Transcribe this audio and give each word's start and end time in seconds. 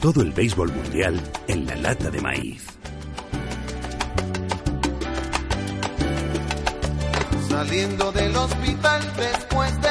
Todo 0.00 0.22
el 0.22 0.32
béisbol 0.32 0.72
mundial 0.72 1.20
en 1.48 1.66
la 1.66 1.76
lata 1.76 2.10
de 2.10 2.20
maíz. 2.20 2.64
Saliendo 7.48 8.12
del 8.12 8.36
hospital 8.36 9.02
después 9.16 9.80
de 9.80 9.85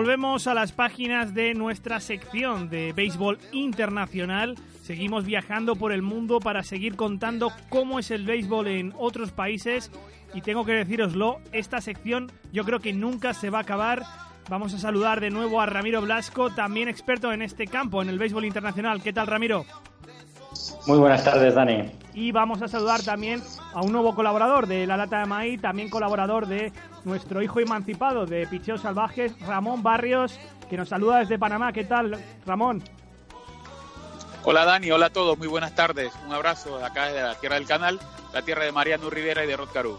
volvemos 0.00 0.46
a 0.46 0.54
las 0.54 0.72
páginas 0.72 1.34
de 1.34 1.52
nuestra 1.52 2.00
sección 2.00 2.70
de 2.70 2.94
béisbol 2.94 3.38
internacional. 3.52 4.54
Seguimos 4.80 5.26
viajando 5.26 5.76
por 5.76 5.92
el 5.92 6.00
mundo 6.00 6.40
para 6.40 6.62
seguir 6.62 6.96
contando 6.96 7.52
cómo 7.68 7.98
es 7.98 8.10
el 8.10 8.24
béisbol 8.24 8.68
en 8.68 8.94
otros 8.96 9.30
países. 9.30 9.92
Y 10.32 10.40
tengo 10.40 10.64
que 10.64 10.72
deciroslo, 10.72 11.42
esta 11.52 11.82
sección 11.82 12.32
yo 12.50 12.64
creo 12.64 12.80
que 12.80 12.94
nunca 12.94 13.34
se 13.34 13.50
va 13.50 13.58
a 13.58 13.62
acabar. 13.62 14.02
Vamos 14.48 14.72
a 14.72 14.78
saludar 14.78 15.20
de 15.20 15.28
nuevo 15.28 15.60
a 15.60 15.66
Ramiro 15.66 16.00
Blasco, 16.00 16.48
también 16.48 16.88
experto 16.88 17.30
en 17.34 17.42
este 17.42 17.66
campo, 17.66 18.00
en 18.00 18.08
el 18.08 18.18
béisbol 18.18 18.46
internacional. 18.46 19.02
¿Qué 19.02 19.12
tal, 19.12 19.26
Ramiro? 19.26 19.66
Muy 20.90 20.98
buenas 20.98 21.22
tardes, 21.22 21.54
Dani. 21.54 21.88
Y 22.14 22.32
vamos 22.32 22.60
a 22.62 22.66
saludar 22.66 23.00
también 23.00 23.40
a 23.72 23.80
un 23.80 23.92
nuevo 23.92 24.12
colaborador 24.12 24.66
de 24.66 24.88
La 24.88 24.96
Lata 24.96 25.20
de 25.20 25.26
Maíz, 25.26 25.60
también 25.60 25.88
colaborador 25.88 26.48
de 26.48 26.72
nuestro 27.04 27.40
hijo 27.42 27.60
emancipado 27.60 28.26
de 28.26 28.44
Picheos 28.48 28.80
Salvajes, 28.80 29.38
Ramón 29.46 29.84
Barrios, 29.84 30.40
que 30.68 30.76
nos 30.76 30.88
saluda 30.88 31.20
desde 31.20 31.38
Panamá. 31.38 31.72
¿Qué 31.72 31.84
tal, 31.84 32.18
Ramón? 32.44 32.82
Hola 34.42 34.64
Dani, 34.64 34.90
hola 34.90 35.06
a 35.06 35.10
todos, 35.10 35.38
muy 35.38 35.46
buenas 35.46 35.76
tardes. 35.76 36.12
Un 36.26 36.32
abrazo 36.32 36.78
de 36.78 36.84
acá 36.84 37.06
desde 37.06 37.22
la 37.22 37.36
tierra 37.36 37.54
del 37.54 37.68
canal, 37.68 38.00
la 38.34 38.42
tierra 38.42 38.64
de 38.64 38.72
Mariano 38.72 39.10
Rivera 39.10 39.44
y 39.44 39.46
de 39.46 39.56
Rod 39.56 39.68
Caru. 39.72 39.96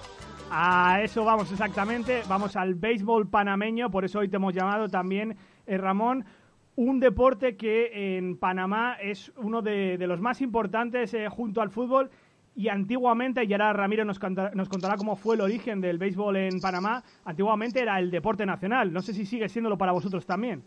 A 0.51 0.99
eso 1.01 1.23
vamos 1.23 1.49
exactamente, 1.53 2.23
vamos 2.27 2.57
al 2.57 2.75
béisbol 2.75 3.29
panameño, 3.29 3.89
por 3.89 4.03
eso 4.03 4.19
hoy 4.19 4.27
te 4.27 4.35
hemos 4.35 4.53
llamado 4.53 4.89
también, 4.89 5.37
eh, 5.65 5.77
Ramón. 5.77 6.25
Un 6.75 6.99
deporte 6.99 7.57
que 7.57 8.17
en 8.17 8.37
Panamá 8.37 8.97
es 9.01 9.31
uno 9.35 9.61
de, 9.61 9.97
de 9.97 10.07
los 10.07 10.21
más 10.21 10.41
importantes 10.41 11.13
eh, 11.13 11.27
junto 11.29 11.61
al 11.61 11.69
fútbol 11.69 12.09
y 12.55 12.69
antiguamente, 12.69 13.43
y 13.43 13.51
ahora 13.53 13.73
Ramiro 13.73 14.03
nos, 14.05 14.19
canta- 14.19 14.51
nos 14.53 14.67
contará 14.69 14.95
cómo 14.97 15.15
fue 15.15 15.35
el 15.35 15.41
origen 15.41 15.81
del 15.81 15.97
béisbol 15.97 16.37
en 16.37 16.59
Panamá, 16.59 17.03
antiguamente 17.25 17.81
era 17.81 17.99
el 17.99 18.09
deporte 18.09 18.45
nacional. 18.45 18.91
No 18.91 19.01
sé 19.01 19.13
si 19.13 19.25
sigue 19.25 19.47
siéndolo 19.49 19.77
para 19.77 19.91
vosotros 19.91 20.25
también. 20.25 20.63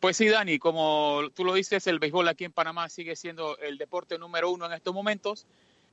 Pues 0.00 0.16
sí, 0.16 0.28
Dani, 0.28 0.58
como 0.58 1.20
tú 1.34 1.44
lo 1.44 1.54
dices, 1.54 1.86
el 1.86 1.98
béisbol 1.98 2.28
aquí 2.28 2.44
en 2.44 2.52
Panamá 2.52 2.88
sigue 2.88 3.16
siendo 3.16 3.56
el 3.58 3.78
deporte 3.78 4.18
número 4.18 4.50
uno 4.50 4.66
en 4.66 4.72
estos 4.72 4.92
momentos. 4.92 5.46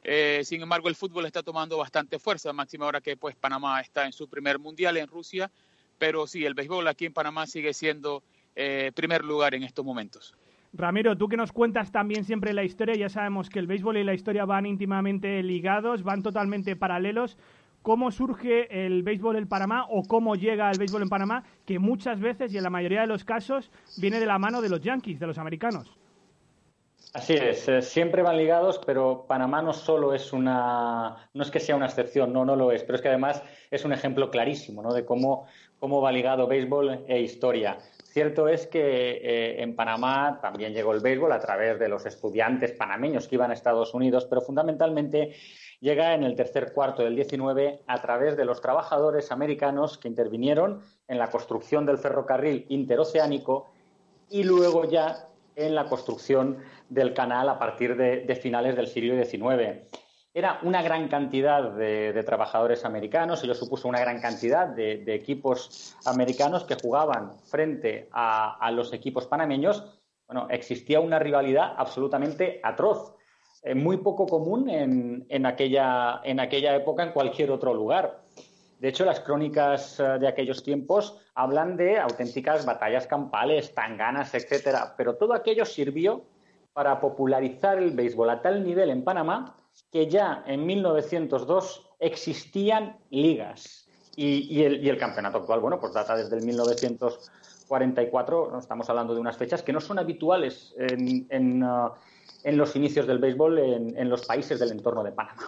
Eh, 0.04 0.42
sin 0.44 0.62
embargo, 0.62 0.90
el 0.90 0.96
fútbol 0.96 1.26
está 1.28 1.44
tomando 1.44 1.78
bastante 1.78 2.20
fuerza, 2.20 2.52
máxima 2.52 2.86
ahora 2.86 3.00
que 3.00 3.16
pues 3.16 3.36
Panamá 3.36 3.80
está 3.80 4.06
en 4.06 4.12
su 4.12 4.28
primer 4.28 4.60
mundial 4.60 4.98
en 4.98 5.08
Rusia. 5.08 5.50
Pero 5.98 6.28
sí, 6.28 6.46
el 6.46 6.56
béisbol 6.56 6.88
aquí 6.88 7.06
en 7.06 7.14
Panamá 7.14 7.48
sigue 7.48 7.74
siendo 7.74 8.22
eh, 8.56 8.92
primer 8.94 9.24
lugar 9.24 9.56
en 9.56 9.64
estos 9.64 9.86
momentos. 9.86 10.36
Ramiro, 10.74 11.18
tú 11.18 11.28
que 11.28 11.36
nos 11.36 11.52
cuentas 11.52 11.92
también 11.92 12.24
siempre 12.24 12.54
la 12.54 12.64
historia, 12.64 12.96
ya 12.96 13.10
sabemos 13.10 13.50
que 13.50 13.60
el 13.60 13.68
béisbol 13.68 13.98
y 13.98 14.04
la 14.04 14.14
historia 14.14 14.46
van 14.46 14.66
íntimamente 14.66 15.44
ligados, 15.44 16.04
van 16.04 16.24
totalmente 16.24 16.76
paralelos. 16.76 17.38
¿Cómo 17.82 18.12
surge 18.12 18.86
el 18.86 19.04
béisbol 19.04 19.38
en 19.38 19.48
Panamá 19.48 19.86
o 19.90 20.04
cómo 20.04 20.36
llega 20.36 20.70
el 20.72 20.78
béisbol 20.78 21.02
en 21.02 21.10
Panamá? 21.10 21.44
Que 21.66 21.80
muchas 21.80 22.20
veces 22.20 22.54
y 22.54 22.58
en 22.58 22.64
la 22.64 22.70
mayoría 22.70 23.02
de 23.02 23.08
los 23.08 23.26
casos 23.26 23.72
viene 23.98 24.20
de 24.20 24.28
la 24.28 24.38
mano 24.38 24.62
de 24.62 24.70
los 24.70 24.82
Yankees, 24.82 25.20
de 25.20 25.28
los 25.28 25.40
americanos. 25.40 25.92
Así 27.14 27.34
es, 27.34 27.68
eh, 27.68 27.82
siempre 27.82 28.22
van 28.22 28.38
ligados, 28.38 28.80
pero 28.86 29.26
Panamá 29.28 29.62
no 29.62 29.74
solo 29.74 30.14
es 30.14 30.32
una, 30.32 31.18
no 31.34 31.44
es 31.44 31.52
que 31.52 31.60
sea 31.60 31.76
una 31.76 31.88
excepción, 31.88 32.32
no, 32.32 32.46
no 32.46 32.56
lo 32.56 32.72
es, 32.72 32.84
pero 32.84 32.96
es 32.96 33.02
que 33.02 33.10
además 33.10 33.44
es 33.70 33.84
un 33.84 33.92
ejemplo 33.92 34.32
clarísimo, 34.32 34.82
¿no? 34.82 34.94
De 34.94 35.04
cómo, 35.04 35.46
cómo 35.82 36.00
va 36.00 36.12
ligado 36.12 36.46
béisbol 36.46 37.06
e 37.08 37.22
historia. 37.22 37.80
Cierto 38.04 38.48
es 38.48 38.68
que 38.68 39.18
eh, 39.18 39.64
en 39.64 39.76
Panamá 39.76 40.38
también 40.40 40.74
llegó 40.74 40.94
el 40.94 41.00
béisbol 41.00 41.32
a 41.32 41.40
través 41.40 41.80
de 41.80 41.90
los 41.90 42.06
estudiantes 42.06 42.74
panameños 42.74 43.28
que 43.28 43.34
iban 43.34 43.50
a 43.50 43.56
Estados 43.56 43.96
Unidos, 43.96 44.28
pero 44.30 44.42
fundamentalmente 44.42 45.34
llega 45.80 46.14
en 46.14 46.24
el 46.24 46.36
tercer 46.36 46.72
cuarto 46.74 47.02
del 47.02 47.16
19 47.16 47.82
a 47.88 48.00
través 48.00 48.38
de 48.38 48.46
los 48.46 48.62
trabajadores 48.62 49.32
americanos 49.32 49.98
que 49.98 50.08
intervinieron 50.08 50.84
en 51.08 51.18
la 51.18 51.32
construcción 51.32 51.88
del 51.88 51.98
ferrocarril 51.98 52.68
interoceánico 52.70 53.72
y 54.30 54.44
luego 54.44 54.86
ya 54.86 55.30
en 55.56 55.74
la 55.74 55.86
construcción 55.86 56.60
del 56.90 57.16
canal 57.16 57.50
a 57.50 57.58
partir 57.58 57.96
de, 57.98 58.18
de 58.20 58.36
finales 58.36 58.76
del 58.76 58.86
siglo 58.86 59.16
XIX. 59.16 59.82
Era 60.34 60.60
una 60.64 60.82
gran 60.82 61.10
cantidad 61.10 61.72
de, 61.72 62.24
trabajadores 62.24 62.86
americanos, 62.86 63.44
ello 63.44 63.54
supuso 63.54 63.90
una 63.90 64.00
gran 64.00 64.22
cantidad 64.22 64.66
de, 64.66 65.04
equipos 65.14 65.98
americanos 66.06 66.64
que 66.64 66.76
jugaban 66.76 67.34
frente 67.44 68.08
a, 68.14 68.56
a, 68.58 68.72
los 68.72 68.94
equipos 68.94 69.28
panameños. 69.28 70.00
Bueno, 70.28 70.48
existía 70.50 71.02
una 71.02 71.20
rivalidad 71.20 71.74
absolutamente 71.76 72.62
atroz, 72.64 73.14
eh, 73.64 73.76
muy 73.76 73.98
poco 73.98 74.26
común 74.26 74.70
en, 74.70 75.26
en, 75.28 75.46
aquella, 75.46 76.22
en 76.24 76.40
aquella 76.40 76.76
época 76.78 77.04
en 77.04 77.12
cualquier 77.12 77.52
otro 77.52 77.74
lugar. 77.74 78.22
De 78.80 78.88
hecho, 78.88 79.04
las 79.04 79.20
crónicas 79.20 80.00
eh, 80.00 80.18
de 80.18 80.30
aquellos 80.30 80.64
tiempos 80.64 81.20
hablan 81.36 81.76
de 81.76 82.00
auténticas 82.00 82.66
batallas 82.66 83.06
campales, 83.06 83.76
tanganas, 83.76 84.34
etcétera. 84.34 84.96
Pero 84.96 85.16
todo 85.16 85.34
aquello 85.34 85.66
sirvió 85.66 86.24
para 86.72 87.02
popularizar 87.02 87.78
el 87.78 87.92
béisbol 87.92 88.30
a 88.30 88.42
tal 88.42 88.64
nivel 88.64 88.90
en 88.90 89.04
Panamá 89.04 89.58
que 89.92 90.10
ya 90.10 90.44
en 90.48 90.66
1902 90.66 91.86
existían 92.00 92.98
ligas. 93.10 93.88
Y, 94.16 94.64
el, 94.64 94.84
y 94.84 94.90
el, 94.90 94.98
campeonato 94.98 95.38
actual, 95.38 95.60
bueno, 95.62 95.80
pues 95.80 95.94
data 95.94 96.18
desde 96.18 96.36
el 96.36 96.46
1944. 96.46 98.50
¿no? 98.52 98.60
Estamos 98.60 98.90
hablando 98.90 99.14
de 99.14 99.22
unas 99.22 99.38
fechas 99.38 99.64
que 99.64 99.72
no 99.72 99.80
son 99.80 100.00
habituales 100.00 100.76
en, 100.78 101.26
en, 101.30 101.64
uh, 101.64 101.92
en 102.44 102.58
los 102.58 102.76
inicios 102.76 103.08
del 103.08 103.20
béisbol 103.20 103.60
en, 103.60 103.98
en 103.98 104.10
los 104.10 104.26
países 104.26 104.60
del 104.60 104.72
entorno 104.72 105.02
de 105.02 105.14
Panamá. 105.14 105.48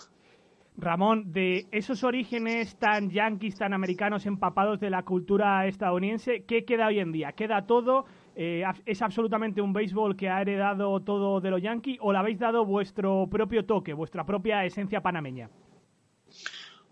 Ramón, 0.78 1.32
de 1.32 1.68
esos 1.72 2.04
orígenes 2.04 2.76
tan 2.78 3.12
yanquis, 3.12 3.56
tan 3.56 3.74
americanos, 3.74 4.26
empapados 4.26 4.80
de 4.80 4.90
la 4.90 5.04
cultura 5.04 5.68
estadounidense, 5.68 6.46
¿qué 6.46 6.66
queda 6.66 6.88
hoy 6.88 7.00
en 7.00 7.12
día? 7.12 7.34
¿Queda 7.34 7.68
todo? 7.68 8.06
Eh, 8.36 8.64
¿Es 8.86 9.02
absolutamente 9.02 9.62
un 9.62 9.74
béisbol 9.74 10.16
que 10.16 10.30
ha 10.30 10.42
heredado 10.42 11.00
todo 11.02 11.40
de 11.40 11.52
los 11.52 11.62
yanquis 11.62 12.00
o 12.02 12.12
le 12.12 12.18
habéis 12.18 12.40
dado 12.40 12.66
vuestro 12.66 13.28
propio 13.30 13.66
toque, 13.66 13.94
vuestra 13.94 14.26
propia 14.26 14.66
esencia 14.66 15.02
panameña? 15.02 15.50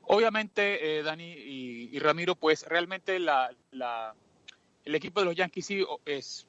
Obviamente, 0.03 0.99
eh, 0.99 1.03
Dani 1.03 1.23
y, 1.23 1.99
Ramiro, 1.99 2.35
pues 2.35 2.65
realmente 2.67 3.15
el 3.15 4.95
equipo 4.95 5.21
de 5.21 5.25
los 5.25 5.35
Yankees 5.35 5.65
sí 5.65 5.85
es, 6.05 6.47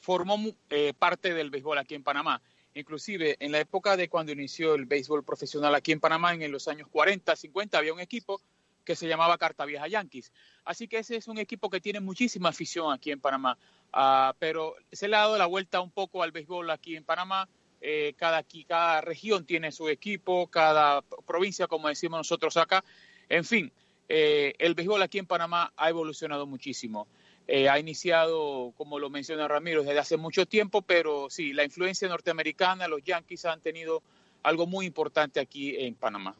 formó 0.00 0.38
eh, 0.70 0.92
parte 0.98 1.34
del 1.34 1.50
béisbol 1.50 1.78
aquí 1.78 1.94
en 1.94 2.02
Panamá. 2.02 2.40
Inclusive 2.74 3.36
en 3.40 3.52
la 3.52 3.60
época 3.60 3.96
de 3.96 4.08
cuando 4.08 4.32
inició 4.32 4.74
el 4.74 4.86
béisbol 4.86 5.24
profesional 5.24 5.74
aquí 5.74 5.92
en 5.92 6.00
Panamá, 6.00 6.34
en 6.34 6.50
los 6.50 6.68
años 6.68 6.88
40, 6.88 7.34
50, 7.36 7.78
había 7.78 7.92
un 7.92 8.00
equipo 8.00 8.40
que 8.88 8.96
se 8.96 9.06
llamaba 9.06 9.36
Carta 9.36 9.66
Vieja 9.66 9.86
Yankees. 9.86 10.32
Así 10.64 10.88
que 10.88 10.96
ese 11.00 11.16
es 11.16 11.28
un 11.28 11.36
equipo 11.36 11.68
que 11.68 11.78
tiene 11.78 12.00
muchísima 12.00 12.48
afición 12.48 12.90
aquí 12.90 13.10
en 13.10 13.20
Panamá. 13.20 13.58
Uh, 13.92 14.32
pero 14.38 14.76
se 14.90 15.08
le 15.08 15.16
ha 15.16 15.20
dado 15.20 15.36
la 15.36 15.44
vuelta 15.44 15.82
un 15.82 15.90
poco 15.90 16.22
al 16.22 16.32
béisbol 16.32 16.70
aquí 16.70 16.96
en 16.96 17.04
Panamá. 17.04 17.46
Eh, 17.82 18.14
cada, 18.16 18.42
cada 18.66 19.02
región 19.02 19.44
tiene 19.44 19.72
su 19.72 19.90
equipo, 19.90 20.46
cada 20.46 21.02
provincia, 21.26 21.66
como 21.66 21.88
decimos 21.88 22.18
nosotros 22.20 22.56
acá. 22.56 22.82
En 23.28 23.44
fin, 23.44 23.70
eh, 24.08 24.54
el 24.58 24.72
béisbol 24.72 25.02
aquí 25.02 25.18
en 25.18 25.26
Panamá 25.26 25.70
ha 25.76 25.90
evolucionado 25.90 26.46
muchísimo. 26.46 27.06
eh, 27.48 27.68
ha 27.68 27.78
iniciado, 27.78 28.74
como 28.76 28.98
lo 28.98 29.08
menciona 29.08 29.48
Ramiro, 29.48 29.82
desde 29.82 29.98
hace 29.98 30.16
mucho 30.18 30.44
tiempo, 30.44 30.82
pero 30.82 31.30
sí, 31.30 31.54
la 31.54 31.64
influencia 31.64 32.06
norteamericana, 32.06 32.86
los 32.88 33.02
Yankees 33.02 33.46
han 33.46 33.60
tenido 33.60 34.02
algo 34.42 34.66
muy 34.66 34.84
importante 34.84 35.40
aquí 35.40 35.74
en 35.76 35.94
Panamá. 35.94 36.36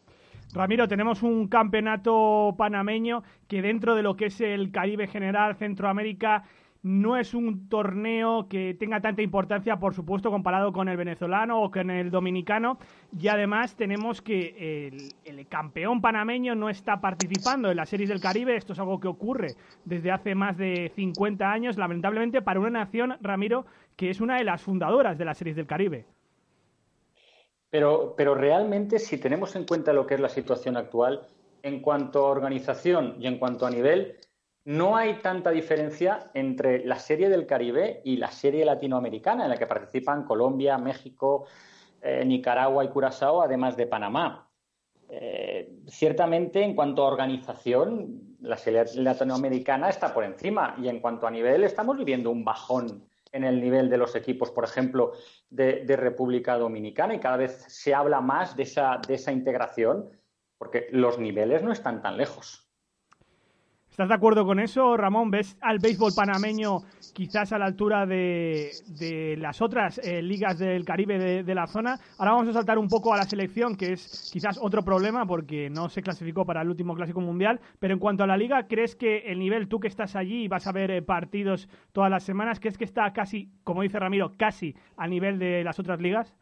Ramiro, 0.53 0.89
tenemos 0.89 1.23
un 1.23 1.49
campeonato 1.49 2.55
panameño 2.57 3.23
que 3.49 3.61
dentro 3.61 3.95
de 3.95 4.03
lo 4.03 4.17
que 4.17 4.27
es 4.27 4.41
el 4.41 4.71
Caribe 4.73 5.07
General, 5.07 5.55
Centroamérica, 5.57 6.45
no 6.83 7.17
es 7.17 7.35
un 7.35 7.69
torneo 7.69 8.49
que 8.49 8.75
tenga 8.75 9.01
tanta 9.01 9.21
importancia, 9.21 9.79
por 9.79 9.95
supuesto, 9.95 10.31
comparado 10.31 10.73
con 10.73 10.89
el 10.89 10.97
venezolano 10.97 11.61
o 11.61 11.71
con 11.71 11.91
el 11.91 12.11
dominicano. 12.11 12.79
Y 13.19 13.29
además 13.29 13.77
tenemos 13.77 14.23
que 14.23 14.89
el, 15.25 15.49
campeón 15.49 16.01
panameño 16.01 16.55
no 16.55 16.71
está 16.71 17.01
participando 17.01 17.71
en 17.71 17.77
las 17.77 17.89
series 17.89 18.09
del 18.09 18.21
Caribe. 18.21 18.57
Esto 18.57 18.73
es 18.73 18.79
algo 18.79 19.01
que 19.01 19.09
ocurre 19.09 19.55
desde 19.85 20.13
hace 20.13 20.35
más 20.35 20.57
de 20.57 20.93
50 20.95 21.51
años, 21.51 21.77
lamentablemente, 21.77 22.43
para 22.43 22.61
una 22.61 22.71
nación, 22.71 23.17
Ramiro, 23.21 23.67
que 23.97 24.11
es 24.11 24.21
una 24.21 24.37
de 24.37 24.45
las 24.45 24.63
fundadoras 24.63 25.19
de 25.19 25.25
las 25.25 25.37
series 25.37 25.57
del 25.57 25.67
Caribe. 25.67 26.07
Pero, 27.71 28.15
pero 28.17 28.35
realmente, 28.35 28.99
si 28.99 29.19
tenemos 29.19 29.55
en 29.57 29.65
cuenta 29.65 29.93
lo 29.93 30.07
que 30.07 30.15
es 30.15 30.21
la 30.21 30.29
situación 30.29 30.77
actual, 30.77 31.27
en 31.63 31.81
cuanto 31.81 32.27
a 32.27 32.31
organización 32.31 33.17
y 33.19 33.27
en 33.27 33.39
cuanto 33.39 33.67
a 33.67 33.71
nivel, 33.71 34.17
no 34.65 34.97
hay 34.97 35.15
tanta 35.21 35.51
diferencia 35.51 36.31
entre 36.35 36.85
la 36.85 36.99
serie 36.99 37.29
del 37.29 37.47
Caribe 37.47 38.03
y 38.05 38.17
la 38.17 38.31
serie 38.31 38.65
latinoamericana, 38.65 39.45
en 39.45 39.51
la 39.51 39.57
que 39.57 39.67
participan 39.67 40.25
Colombia, 40.25 40.77
México, 40.79 41.47
eh, 42.03 42.25
Nicaragua 42.25 42.85
y 42.85 42.89
Curazao, 42.89 43.43
además 43.43 43.77
de 43.77 43.87
Panamá. 43.87 44.49
Eh, 45.09 45.81
ciertamente, 45.87 46.63
en 46.63 46.75
cuanto 46.75 47.03
a 47.03 47.07
organización, 47.07 48.37
la 48.41 48.57
serie 48.57 48.85
latinoamericana 48.97 49.89
está 49.89 50.13
por 50.13 50.25
encima 50.25 50.75
y 50.79 50.89
en 50.89 51.01
cuanto 51.01 51.27
a 51.27 51.31
nivel, 51.31 51.65
estamos 51.65 51.97
viviendo 51.97 52.31
un 52.31 52.45
bajón 52.45 53.08
en 53.33 53.45
el 53.45 53.61
nivel 53.61 53.89
de 53.91 53.99
los 53.99 54.15
equipos, 54.15 54.51
por 54.51 54.65
ejemplo, 54.65 55.13
de, 55.51 55.85
República 55.97 56.59
Dominicana 56.59 57.15
y 57.15 57.21
cada 57.21 57.37
vez 57.37 57.65
se 57.69 57.95
habla 57.95 58.21
más 58.21 58.57
de 58.57 58.65
esa, 58.65 59.01
de 59.07 59.15
esa 59.15 59.33
integración 59.33 60.11
porque 60.59 60.89
los 60.91 61.19
niveles 61.19 61.63
no 61.63 61.73
están 61.73 62.03
tan 62.03 62.17
lejos. 62.17 62.68
¿Estás 63.99 64.11
de 64.11 64.15
acuerdo 64.15 64.47
con 64.47 64.61
eso, 64.61 64.97
Ramón? 64.97 65.29
¿Ves 65.29 65.57
al 65.61 65.81
béisbol 65.81 66.13
panameño 66.15 66.85
quizás 67.13 67.53
a 67.53 67.59
la 67.59 67.65
altura 67.65 68.07
de, 68.07 68.71
las 69.41 69.61
otras 69.61 69.99
eh, 69.99 70.23
ligas 70.23 70.61
del 70.61 70.85
Caribe 70.85 71.43
de, 71.43 71.55
la 71.57 71.67
zona? 71.67 71.99
Ahora 72.17 72.31
vamos 72.31 72.47
a 72.47 72.53
saltar 72.53 72.79
un 72.79 72.87
poco 72.87 73.13
a 73.13 73.17
la 73.17 73.25
selección, 73.25 73.75
que 73.75 73.95
es 73.95 74.31
quizás 74.33 74.57
otro 74.63 74.85
problema 74.85 75.27
porque 75.27 75.69
no 75.69 75.89
se 75.89 76.01
clasificó 76.01 76.47
para 76.47 76.63
el 76.63 76.69
último 76.69 76.95
Clásico 76.95 77.21
Mundial. 77.21 77.61
Pero 77.81 77.93
en 77.93 77.99
cuanto 77.99 78.23
a 78.23 78.29
la 78.29 78.37
liga, 78.37 78.69
¿crees 78.69 78.95
que 78.95 79.33
el 79.33 79.41
nivel, 79.41 79.67
tú 79.67 79.81
que 79.81 79.89
estás 79.89 80.15
allí 80.15 80.45
y 80.45 80.49
vas 80.49 80.69
a 80.69 80.73
ver 80.73 80.93
eh, 80.93 81.03
partidos 81.03 81.69
todas 81.91 82.09
las 82.09 82.23
semanas, 82.23 82.61
¿crees 82.61 82.79
que 82.79 82.85
está 82.85 83.13
casi, 83.13 83.51
como 83.65 83.83
dice 83.83 83.99
Ramiro, 83.99 84.37
casi 84.37 84.77
a 84.97 85.09
nivel 85.09 85.41
de 85.41 85.65
las 85.65 85.81
otras 85.81 86.01
ligas? 86.01 86.37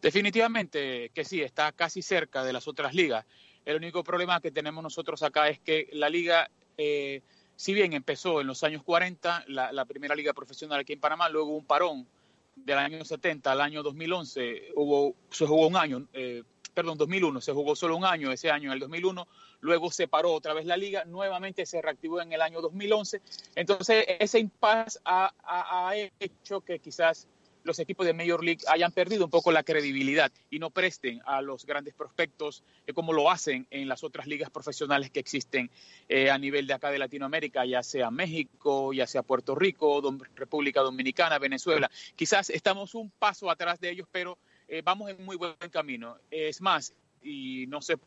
Definitivamente 0.00 1.10
que 1.12 1.24
sí, 1.24 1.42
está 1.42 1.72
casi 1.72 2.00
cerca 2.00 2.42
de 2.42 2.52
las 2.52 2.68
otras 2.68 2.94
ligas. 2.94 3.26
El 3.68 3.76
único 3.76 4.02
problema 4.02 4.40
que 4.40 4.50
tenemos 4.50 4.82
nosotros 4.82 5.22
acá 5.22 5.50
es 5.50 5.60
que 5.60 5.90
la 5.92 6.08
liga, 6.08 6.50
eh, 6.78 7.20
si 7.54 7.74
bien 7.74 7.92
empezó 7.92 8.40
en 8.40 8.46
los 8.46 8.64
años 8.64 8.82
40, 8.82 9.44
la, 9.46 9.84
primera 9.84 10.14
liga 10.14 10.32
profesional 10.32 10.80
aquí 10.80 10.94
en 10.94 11.00
Panamá, 11.00 11.28
luego 11.28 11.54
un 11.54 11.66
parón 11.66 12.06
del 12.56 12.78
año 12.78 13.04
70 13.04 13.52
al 13.52 13.60
año 13.60 13.82
2011, 13.82 14.72
hubo, 14.74 15.14
se 15.30 15.44
jugó 15.46 15.66
un 15.66 15.76
año, 15.76 16.08
eh, 16.14 16.44
perdón, 16.72 16.96
2001, 16.96 17.42
se 17.42 17.52
jugó 17.52 17.76
solo 17.76 17.94
un 17.94 18.06
año 18.06 18.32
ese 18.32 18.50
año, 18.50 18.70
en 18.70 18.72
el 18.72 18.80
2001, 18.80 19.28
luego 19.60 19.90
se 19.90 20.08
paró 20.08 20.32
otra 20.32 20.54
vez 20.54 20.64
la 20.64 20.78
liga, 20.78 21.04
nuevamente 21.04 21.66
se 21.66 21.82
reactivó 21.82 22.22
en 22.22 22.32
el 22.32 22.40
año 22.40 22.62
2011. 22.62 23.20
Entonces, 23.54 24.06
ese 24.18 24.38
impasse 24.38 24.98
ha 25.04 25.92
hecho 26.18 26.62
que 26.62 26.78
quizás 26.78 27.28
los 27.68 27.78
equipos 27.78 28.04
de 28.06 28.14
Major 28.14 28.42
League 28.42 28.62
hayan 28.66 28.90
perdido 28.90 29.26
un 29.26 29.30
poco 29.30 29.52
la 29.52 29.62
credibilidad 29.62 30.32
y 30.50 30.58
no 30.58 30.70
presten 30.70 31.20
a 31.24 31.40
los 31.40 31.64
grandes 31.64 31.94
prospectos 31.94 32.64
eh, 32.86 32.92
como 32.92 33.12
lo 33.12 33.30
hacen 33.30 33.66
en 33.70 33.86
las 33.86 34.02
otras 34.02 34.26
ligas 34.26 34.50
profesionales 34.50 35.10
que 35.10 35.20
existen 35.20 35.70
eh, 36.08 36.30
a 36.30 36.38
nivel 36.38 36.66
de 36.66 36.74
acá 36.74 36.90
de 36.90 36.98
Latinoamérica, 36.98 37.64
ya 37.64 37.82
sea 37.82 38.10
México, 38.10 38.92
ya 38.92 39.06
sea 39.06 39.22
Puerto 39.22 39.54
Rico, 39.54 40.02
República 40.34 40.80
Dominicana, 40.80 41.38
Venezuela. 41.38 41.90
Quizás 42.16 42.50
estamos 42.50 42.94
un 42.94 43.10
paso 43.10 43.50
atrás 43.50 43.78
de 43.78 43.90
ellos, 43.90 44.08
pero 44.10 44.38
eh, 44.66 44.82
vamos 44.84 45.10
en 45.10 45.24
muy 45.24 45.36
buen 45.36 45.54
camino. 45.70 46.16
Es 46.30 46.60
más, 46.60 46.94
y 47.22 47.66
no 47.68 47.80
sé 47.82 47.98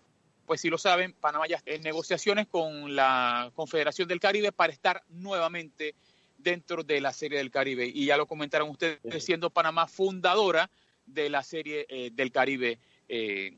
pues 0.45 0.59
si 0.59 0.69
lo 0.69 0.77
saben, 0.77 1.13
Panamá 1.13 1.47
ya 1.47 1.55
está 1.55 1.71
en 1.71 1.81
negociaciones 1.81 2.45
con 2.47 2.93
la 2.93 3.51
Confederación 3.55 4.07
del 4.09 4.19
Caribe 4.19 4.51
para 4.51 4.73
estar 4.73 5.01
nuevamente 5.07 5.95
dentro 6.41 6.83
de 6.83 7.01
la 7.01 7.13
Serie 7.13 7.37
del 7.37 7.51
Caribe. 7.51 7.85
Y 7.85 8.05
ya 8.05 8.17
lo 8.17 8.27
comentaron 8.27 8.69
ustedes, 8.69 8.99
siendo 9.23 9.49
Panamá 9.49 9.87
fundadora 9.87 10.69
de 11.05 11.29
la 11.29 11.43
Serie 11.43 11.85
eh, 11.89 12.11
del 12.13 12.31
Caribe 12.31 12.79
eh, 13.07 13.57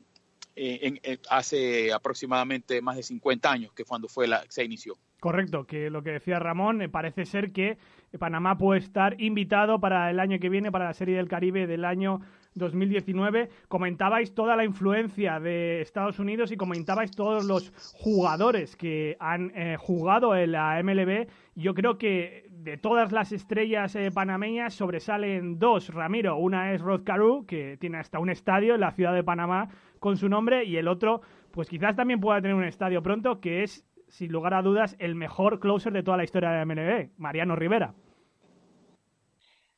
en, 0.56 1.00
hace 1.30 1.92
aproximadamente 1.92 2.80
más 2.80 2.96
de 2.96 3.02
50 3.02 3.50
años, 3.50 3.72
que 3.72 3.84
cuando 3.84 4.08
fue 4.08 4.26
la, 4.26 4.44
se 4.48 4.64
inició. 4.64 4.96
Correcto, 5.20 5.66
que 5.66 5.90
lo 5.90 6.02
que 6.02 6.10
decía 6.10 6.38
Ramón, 6.38 6.82
eh, 6.82 6.88
parece 6.88 7.24
ser 7.24 7.50
que 7.52 7.78
Panamá 8.18 8.58
puede 8.58 8.80
estar 8.80 9.20
invitado 9.20 9.80
para 9.80 10.10
el 10.10 10.20
año 10.20 10.38
que 10.38 10.48
viene, 10.48 10.70
para 10.70 10.84
la 10.84 10.94
Serie 10.94 11.16
del 11.16 11.28
Caribe 11.28 11.66
del 11.66 11.84
año 11.84 12.20
2019. 12.54 13.48
Comentabais 13.68 14.32
toda 14.34 14.54
la 14.54 14.64
influencia 14.64 15.40
de 15.40 15.80
Estados 15.80 16.20
Unidos 16.20 16.52
y 16.52 16.56
comentabais 16.56 17.10
todos 17.10 17.44
los 17.44 17.72
jugadores 17.94 18.76
que 18.76 19.16
han 19.18 19.52
jugado 19.78 20.36
en 20.36 20.52
la 20.52 20.80
MLB. 20.80 21.26
Yo 21.56 21.74
creo 21.74 21.98
que 21.98 22.43
de 22.64 22.78
todas 22.78 23.12
las 23.12 23.30
estrellas 23.30 23.94
eh, 23.94 24.10
panameñas 24.10 24.72
sobresalen 24.72 25.58
dos, 25.58 25.92
Ramiro. 25.92 26.38
Una 26.38 26.72
es 26.72 26.80
Rod 26.80 27.04
Carew, 27.04 27.44
que 27.44 27.76
tiene 27.76 27.98
hasta 27.98 28.18
un 28.18 28.30
estadio 28.30 28.74
en 28.74 28.80
la 28.80 28.92
ciudad 28.92 29.12
de 29.12 29.22
Panamá 29.22 29.68
con 30.00 30.16
su 30.16 30.30
nombre, 30.30 30.64
y 30.64 30.78
el 30.78 30.88
otro, 30.88 31.20
pues 31.50 31.68
quizás 31.68 31.94
también 31.94 32.20
pueda 32.20 32.40
tener 32.40 32.56
un 32.56 32.64
estadio 32.64 33.02
pronto, 33.02 33.38
que 33.40 33.62
es, 33.62 33.84
sin 34.08 34.32
lugar 34.32 34.54
a 34.54 34.62
dudas, 34.62 34.96
el 34.98 35.14
mejor 35.14 35.60
closer 35.60 35.92
de 35.92 36.02
toda 36.02 36.16
la 36.16 36.24
historia 36.24 36.50
de 36.50 36.64
MLB, 36.64 37.10
Mariano 37.18 37.54
Rivera. 37.54 37.94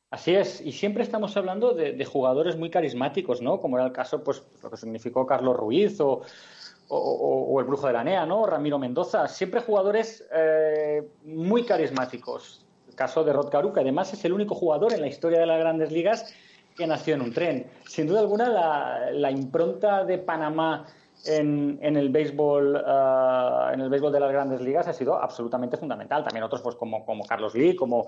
Así 0.09 0.33
es, 0.33 0.61
y 0.61 0.71
siempre 0.71 1.03
estamos 1.03 1.35
hablando 1.35 1.73
de, 1.73 2.05
jugadores 2.05 2.57
muy 2.57 2.69
carismáticos, 2.69 3.41
¿no? 3.41 3.59
Como 3.59 3.77
era 3.77 3.85
el 3.85 3.91
caso, 3.91 4.23
pues, 4.23 4.45
lo 4.63 4.69
que 4.69 4.77
significó 4.77 5.25
Carlos 5.25 5.57
Ruiz 5.57 5.99
o, 5.99 6.21
o, 6.87 7.59
el 7.59 7.65
Brujo 7.65 7.87
de 7.87 7.93
la 7.93 8.05
NEA, 8.05 8.25
¿no? 8.25 8.45
Ramiro 8.45 8.79
Mendoza, 8.79 9.27
siempre 9.27 9.59
jugadores 9.59 10.25
eh, 10.33 11.05
muy 11.25 11.65
carismáticos 11.65 12.63
caso 12.97 13.23
de 13.23 13.31
Rod 13.31 13.49
Caru, 13.49 13.71
que 13.71 13.79
además 13.79 14.11
es 14.11 14.25
el 14.25 14.33
único 14.33 14.55
jugador 14.55 14.91
en 14.91 14.99
la 14.99 15.07
historia 15.07 15.39
de 15.39 15.45
las 15.45 15.59
grandes 15.59 15.91
ligas 15.91 16.33
que 16.75 16.87
nació 16.87 17.15
en 17.15 17.21
un 17.21 17.31
tren. 17.31 17.67
Sin 17.87 18.07
duda 18.07 18.19
alguna, 18.19 19.11
la, 19.11 19.31
impronta 19.31 20.03
de 20.03 20.17
Panamá 20.17 20.85
en, 21.25 21.79
el 21.81 22.09
béisbol 22.09 22.75
uh, 22.75 23.73
en 23.73 23.81
el 23.81 23.89
béisbol 23.89 24.11
de 24.11 24.19
las 24.19 24.31
grandes 24.31 24.61
ligas 24.61 24.87
ha 24.87 24.93
sido 24.93 25.15
absolutamente 25.15 25.77
fundamental. 25.77 26.23
También 26.23 26.43
otros 26.43 26.61
pues 26.61 26.75
como, 26.75 27.05
Carlos 27.27 27.55
Lee, 27.55 27.75
como, 27.75 28.07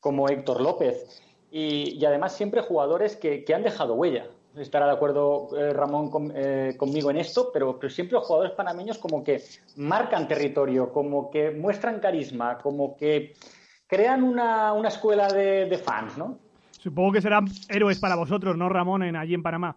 como 0.00 0.28
Héctor 0.28 0.60
López. 0.60 1.22
Y, 1.50 2.04
además 2.04 2.32
siempre 2.32 2.62
jugadores 2.62 3.16
que, 3.16 3.44
han 3.54 3.62
dejado 3.62 3.94
huella. 3.94 4.26
Estará 4.56 4.86
de 4.86 4.92
acuerdo 4.92 5.48
eh, 5.56 5.72
Ramón 5.72 6.32
eh, 6.34 6.74
conmigo 6.76 7.10
en 7.10 7.18
esto, 7.18 7.50
pero, 7.52 7.78
pero 7.78 7.88
siempre 7.88 8.14
los 8.14 8.26
jugadores 8.26 8.52
panameños 8.52 8.98
como 8.98 9.22
que 9.22 9.42
marcan 9.76 10.26
territorio, 10.26 10.92
como 10.92 11.30
que 11.30 11.52
muestran 11.52 12.00
carisma, 12.00 12.58
como 12.58 12.96
que 12.96 13.34
crean 13.90 14.22
una, 14.22 14.72
una 14.72 14.88
escuela 14.88 15.26
de, 15.28 15.76
fans, 15.84 16.16
¿no? 16.16 16.38
Supongo 16.70 17.12
que 17.12 17.20
serán 17.20 17.46
héroes 17.68 17.98
para 17.98 18.14
vosotros, 18.14 18.56
¿no, 18.56 18.68
Ramón, 18.68 19.02
en, 19.02 19.16
allí 19.16 19.34
en 19.34 19.42
Panamá? 19.42 19.76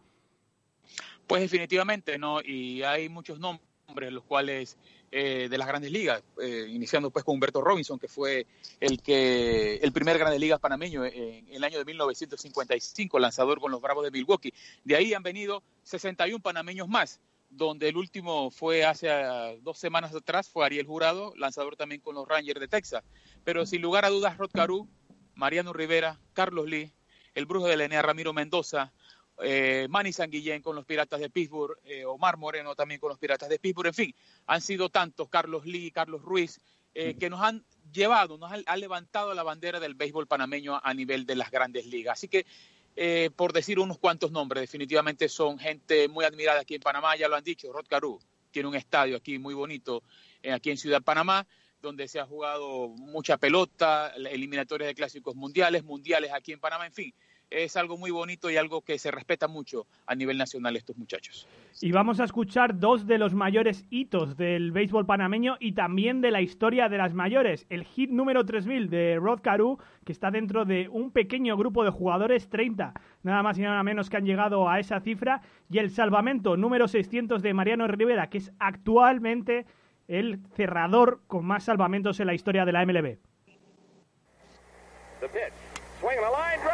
Pues 1.25 1.41
definitivamente, 1.41 2.19
¿no? 2.19 2.39
Y 2.39 2.83
hay 2.83 3.09
muchos 3.09 3.39
nombres, 3.39 4.13
los 4.13 4.23
cuales 4.23 4.77
eh, 5.11 5.47
de 5.49 5.57
las 5.57 5.67
grandes 5.67 5.91
ligas, 5.91 6.23
eh, 6.39 6.67
iniciando 6.69 7.09
pues 7.09 7.25
con 7.25 7.33
Humberto 7.33 7.61
Robinson, 7.61 7.97
que 7.97 8.07
fue 8.07 8.45
el 8.79 9.01
que 9.01 9.77
el 9.77 9.91
primer 9.91 10.19
Grandes 10.19 10.39
Ligas 10.39 10.59
panameño 10.59 11.05
en, 11.05 11.47
el 11.49 11.63
año 11.63 11.79
de 11.79 11.85
1955, 11.85 13.17
lanzador 13.17 13.59
con 13.59 13.71
los 13.71 13.81
Bravos 13.81 14.03
de 14.05 14.11
Milwaukee. 14.11 14.53
De 14.83 14.95
ahí 14.95 15.13
han 15.13 15.23
venido 15.23 15.63
61 15.83 16.41
panameños 16.41 16.87
más 16.87 17.19
donde 17.55 17.89
el 17.89 17.97
último 17.97 18.51
fue 18.51 18.85
hace 18.85 19.09
ah, 19.09 19.53
dos 19.61 19.77
semanas 19.77 20.13
atrás, 20.13 20.49
fue 20.49 20.65
Ariel 20.65 20.87
Jurado, 20.87 21.33
lanzador 21.37 21.75
también 21.75 22.01
con 22.01 22.15
los 22.15 22.27
Rangers 22.27 22.59
de 22.59 22.67
Texas. 22.67 23.03
Pero 23.43 23.65
sin 23.65 23.81
lugar 23.81 24.05
a 24.05 24.09
dudas, 24.09 24.37
Rod 24.37 24.51
Caru, 24.51 24.87
Mariano 25.35 25.73
Rivera, 25.73 26.19
Carlos 26.33 26.67
Lee, 26.67 26.91
el 27.35 27.45
brujo 27.45 27.67
de 27.67 27.77
la 27.77 28.01
Ramiro 28.01 28.33
Mendoza, 28.33 28.93
eh, 29.41 29.87
Manny 29.89 30.13
Sanguillén 30.13 30.61
con 30.61 30.75
los 30.75 30.85
Piratas 30.85 31.19
de 31.19 31.29
Pittsburgh, 31.29 31.77
eh, 31.83 32.05
Omar 32.05 32.37
Moreno 32.37 32.75
también 32.75 32.99
con 32.99 33.09
los 33.09 33.17
Piratas 33.17 33.49
de 33.49 33.59
Pittsburgh, 33.59 33.87
en 33.87 33.93
fin, 33.93 34.15
han 34.45 34.61
sido 34.61 34.89
tantos, 34.89 35.29
Carlos 35.29 35.65
Lee, 35.65 35.91
Carlos 35.91 36.21
Ruiz, 36.21 36.61
eh, 36.93 37.15
que 37.19 37.29
nos 37.29 37.41
han 37.41 37.65
llevado, 37.91 38.37
nos 38.37 38.51
han, 38.51 38.63
han, 38.67 38.79
levantado 38.79 39.33
la 39.33 39.41
bandera 39.41 39.79
del 39.79 39.95
béisbol 39.95 40.27
panameño 40.27 40.79
a 40.83 40.93
nivel 40.93 41.25
de 41.25 41.35
las 41.35 41.49
grandes 41.49 41.87
ligas. 41.87 42.19
Así 42.19 42.27
que 42.27 42.45
eh, 42.95 43.29
por 43.35 43.53
decir 43.53 43.79
unos 43.79 43.97
cuantos 43.97 44.31
nombres, 44.31 44.61
definitivamente 44.61 45.29
son 45.29 45.59
gente 45.59 46.07
muy 46.07 46.25
admirada 46.25 46.61
aquí 46.61 46.75
en 46.75 46.81
Panamá, 46.81 47.15
ya 47.15 47.27
lo 47.27 47.35
han 47.35 47.43
dicho, 47.43 47.71
Rod 47.71 47.87
Caru 47.87 48.19
tiene 48.51 48.69
un 48.69 48.75
estadio 48.75 49.17
aquí 49.17 49.39
muy 49.39 49.53
bonito, 49.53 50.03
eh, 50.41 50.51
aquí 50.51 50.69
en 50.69 50.77
Ciudad 50.77 51.01
Panamá. 51.01 51.45
donde 51.81 52.07
se 52.07 52.17
ha 52.17 52.25
jugado 52.25 52.87
mucha 52.87 53.35
pelota, 53.35 54.13
eliminatorias 54.15 54.87
de 54.87 54.95
clásicos 54.95 55.35
mundiales, 55.35 55.83
mundiales 55.83 56.31
aquí 56.31 56.53
en 56.53 56.61
Panamá, 56.61 56.85
en 56.85 56.93
fin 56.93 57.13
es 57.49 57.77
algo 57.77 57.97
muy 57.97 58.11
bonito 58.11 58.49
y 58.49 58.57
algo 58.57 58.81
que 58.81 58.97
se 58.97 59.11
respeta 59.11 59.47
mucho 59.47 59.85
a 60.07 60.15
nivel 60.15 60.37
nacional 60.37 60.75
estos 60.75 60.97
muchachos. 60.97 61.47
Y 61.81 61.91
vamos 61.91 62.19
a 62.19 62.23
escuchar 62.23 62.79
dos 62.79 63.07
de 63.07 63.17
los 63.17 63.33
mayores 63.33 63.85
hitos 63.89 64.37
del 64.37 64.71
béisbol 64.71 65.05
panameño 65.05 65.57
y 65.59 65.73
también 65.73 66.21
de 66.21 66.31
la 66.31 66.41
historia 66.41 66.89
de 66.89 66.97
las 66.97 67.13
mayores. 67.13 67.65
El 67.69 67.83
hit 67.83 68.09
número 68.09 68.45
3000 68.45 68.89
de 68.89 69.17
Rod 69.19 69.41
Carew, 69.41 69.77
que 70.05 70.11
está 70.11 70.31
dentro 70.31 70.65
de 70.65 70.87
un 70.89 71.11
pequeño 71.11 71.57
grupo 71.57 71.83
de 71.83 71.91
jugadores, 71.91 72.49
30, 72.49 72.93
nada 73.23 73.43
más 73.43 73.57
y 73.57 73.61
nada 73.61 73.83
menos 73.83 74.09
que 74.09 74.17
han 74.17 74.25
llegado 74.25 74.69
a 74.69 74.79
esa 74.79 74.99
cifra, 74.99 75.41
y 75.69 75.79
el 75.79 75.89
salvamento 75.89 76.57
número 76.57 76.87
600 76.87 77.41
de 77.41 77.53
Mariano 77.53 77.87
Rivera, 77.87 78.29
que 78.29 78.39
es 78.39 78.51
actualmente 78.59 79.65
el 80.07 80.39
cerrador 80.55 81.21
con 81.27 81.45
más 81.45 81.63
salvamentos 81.63 82.19
en 82.19 82.27
la 82.27 82.33
historia 82.33 82.65
de 82.65 82.71
la 82.71 82.85
MLB. 82.85 83.17
Swing 86.03 86.19
a 86.19 86.29
line 86.29 86.61
drive, 86.61 86.72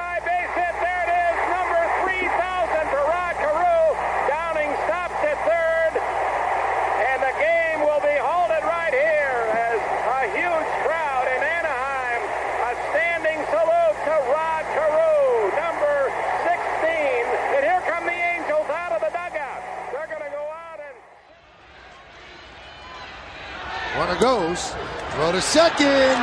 goes. 24.20 24.76
Throw 25.16 25.32
to 25.32 25.42
second 25.42 26.20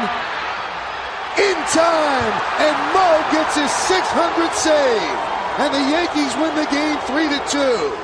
in 1.37 1.57
time, 1.73 2.33
and 2.61 2.77
Mo 2.93 3.09
gets 3.33 3.57
his 3.57 3.73
600th 3.89 4.55
save, 4.55 5.19
and 5.59 5.75
the 5.75 5.85
Yankees 5.91 6.33
win 6.37 6.55
the 6.55 6.69
game 6.71 6.99
three 7.09 7.29
to 7.29 7.41
two. 7.51 7.97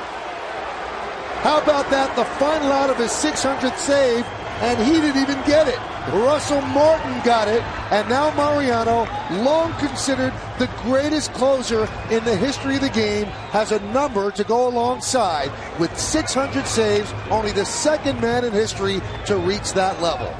How 1.41 1.61
about 1.61 1.89
that? 1.89 2.15
The 2.15 2.25
final 2.41 2.71
out 2.71 2.89
of 2.89 2.97
his 2.97 3.11
600th 3.11 3.77
save, 3.77 4.25
and 4.61 4.79
he 4.79 5.01
didn't 5.01 5.21
even 5.21 5.41
get 5.45 5.67
it. 5.67 5.79
Russell 6.11 6.61
Martin 6.61 7.21
got 7.23 7.47
it, 7.47 7.63
and 7.91 8.07
now 8.09 8.33
Mariano, 8.35 9.07
long 9.41 9.71
considered 9.75 10.33
the 10.59 10.67
greatest 10.81 11.31
closer 11.33 11.87
in 12.11 12.23
the 12.25 12.35
history 12.35 12.75
of 12.75 12.81
the 12.81 12.89
game, 12.89 13.25
has 13.51 13.71
a 13.71 13.79
number 13.93 14.29
to 14.31 14.43
go 14.43 14.67
alongside 14.67 15.49
with 15.79 15.97
600 15.97 16.65
saves, 16.65 17.13
only 17.31 17.53
the 17.53 17.65
second 17.65 18.19
man 18.19 18.43
in 18.43 18.51
history 18.51 19.01
to 19.27 19.37
reach 19.37 19.71
that 19.73 20.01
level. 20.01 20.33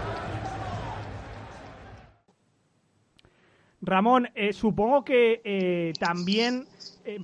Ramón, 3.81 4.29
eh, 4.35 4.53
supongo 4.53 5.03
que 5.03 5.41
eh, 5.43 5.93
también 5.99 6.67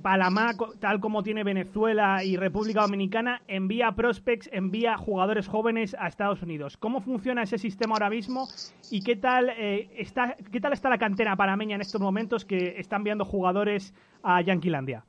Panamá, 0.02 0.54
tal 0.78 1.00
como 1.00 1.22
tiene 1.22 1.44
Venezuela 1.44 2.22
y 2.24 2.36
República 2.36 2.82
Dominicana, 2.82 3.42
envía 3.48 3.92
prospects, 3.92 4.48
envía 4.52 4.96
jugadores 4.96 5.46
jóvenes 5.46 5.96
a 5.98 6.08
Estados 6.08 6.42
Unidos. 6.42 6.76
¿Cómo 6.76 7.00
funciona 7.00 7.42
ese 7.42 7.58
sistema 7.58 7.94
ahora 7.94 8.10
mismo 8.10 8.48
y 8.90 9.02
qué 9.02 9.16
tal, 9.16 9.50
está, 9.50 10.36
qué 10.52 10.60
tal 10.60 10.72
está 10.72 10.88
la 10.88 10.98
cantera 10.98 11.36
panameña 11.36 11.76
en 11.76 11.80
estos 11.80 12.00
momentos 12.00 12.44
que 12.44 12.74
está 12.78 12.96
enviando 12.96 13.24
jugadores 13.24 13.94
a 14.22 14.40
Yanquilandia? 14.42 15.04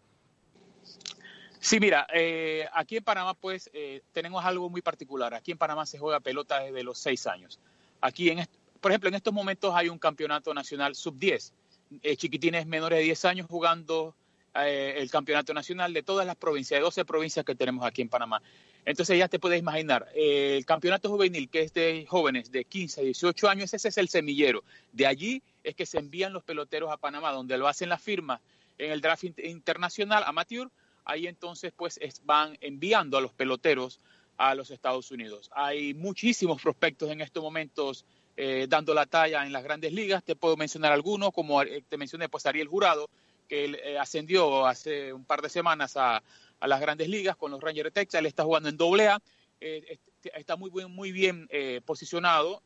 Sí, 1.59 1.79
mira, 1.79 2.07
aquí 2.73 2.97
en 2.97 3.03
Panamá 3.03 3.33
pues 3.33 3.69
tenemos 4.11 4.43
algo 4.43 4.69
muy 4.69 4.81
particular. 4.81 5.33
Aquí 5.33 5.51
en 5.51 5.57
Panamá 5.57 5.85
se 5.85 5.99
juega 5.99 6.19
pelota 6.19 6.59
desde 6.59 6.83
los 6.83 6.97
seis 6.97 7.27
años. 7.27 7.59
Aquí 8.01 8.29
en, 8.29 8.47
por 8.81 8.91
ejemplo, 8.91 9.09
en 9.09 9.15
estos 9.15 9.33
momentos 9.33 9.73
hay 9.75 9.87
un 9.87 9.99
campeonato 9.99 10.53
nacional 10.53 10.95
sub-10, 10.95 11.53
eh, 12.01 12.15
chiquitines 12.17 12.65
menores 12.65 12.99
de 12.99 13.03
10 13.03 13.25
años 13.25 13.47
jugando 13.47 14.15
eh, 14.55 14.95
el 14.97 15.09
campeonato 15.09 15.53
nacional 15.53 15.93
de 15.93 16.03
todas 16.03 16.25
las 16.27 16.35
provincias, 16.35 16.77
de 16.79 16.83
12 16.83 17.05
provincias 17.05 17.45
que 17.45 17.55
tenemos 17.55 17.85
aquí 17.85 18.01
en 18.01 18.09
Panamá. 18.09 18.41
Entonces 18.85 19.17
ya 19.17 19.27
te 19.27 19.39
puedes 19.39 19.59
imaginar, 19.59 20.07
eh, 20.15 20.55
el 20.57 20.65
campeonato 20.65 21.09
juvenil, 21.09 21.49
que 21.49 21.61
es 21.61 21.73
de 21.73 22.05
jóvenes 22.07 22.51
de 22.51 22.65
15 22.65 23.01
a 23.01 23.03
18 23.03 23.49
años, 23.49 23.73
ese 23.73 23.87
es 23.87 23.97
el 23.97 24.09
semillero. 24.09 24.63
De 24.91 25.07
allí 25.07 25.41
es 25.63 25.75
que 25.75 25.85
se 25.85 25.99
envían 25.99 26.33
los 26.33 26.43
peloteros 26.43 26.91
a 26.91 26.97
Panamá, 26.97 27.31
donde 27.31 27.57
lo 27.57 27.67
hacen 27.67 27.89
las 27.89 28.01
firmas 28.01 28.41
en 28.77 28.91
el 28.91 29.01
draft 29.01 29.23
internacional 29.37 30.23
amateur. 30.25 30.69
Ahí 31.05 31.27
entonces 31.27 31.71
pues 31.75 31.99
van 32.25 32.57
enviando 32.61 33.17
a 33.17 33.21
los 33.21 33.33
peloteros 33.33 33.99
a 34.37 34.55
los 34.55 34.71
Estados 34.71 35.11
Unidos. 35.11 35.49
Hay 35.53 35.93
muchísimos 35.93 36.61
prospectos 36.61 37.09
en 37.11 37.21
estos 37.21 37.43
momentos 37.43 38.05
eh, 38.35 38.65
dando 38.67 38.93
la 38.93 39.05
talla 39.05 39.45
en 39.45 39.53
las 39.53 39.63
grandes 39.63 39.93
ligas. 39.93 40.23
Te 40.23 40.35
puedo 40.35 40.57
mencionar 40.57 40.91
algunos, 40.91 41.31
como 41.31 41.61
te 41.63 41.97
mencioné, 41.97 42.27
pues 42.27 42.45
Ariel 42.45 42.67
Jurado, 42.67 43.09
que 43.51 43.65
eh, 43.65 43.99
ascendió 43.99 44.65
hace 44.65 45.11
un 45.11 45.25
par 45.25 45.41
de 45.41 45.49
semanas 45.49 45.97
a, 45.97 46.23
las 46.61 46.79
grandes 46.79 47.09
ligas 47.09 47.35
con 47.35 47.51
los 47.51 47.59
Rangers 47.59 47.87
de 47.87 47.91
Texas. 47.91 48.19
Él 48.19 48.27
está 48.27 48.45
jugando 48.45 48.69
en 48.69 48.77
doble 48.77 49.09
A. 49.09 49.19
está 49.59 50.55
muy, 50.55 50.69
bien, 50.69 50.95
bien 51.11 51.83
posicionado 51.83 52.61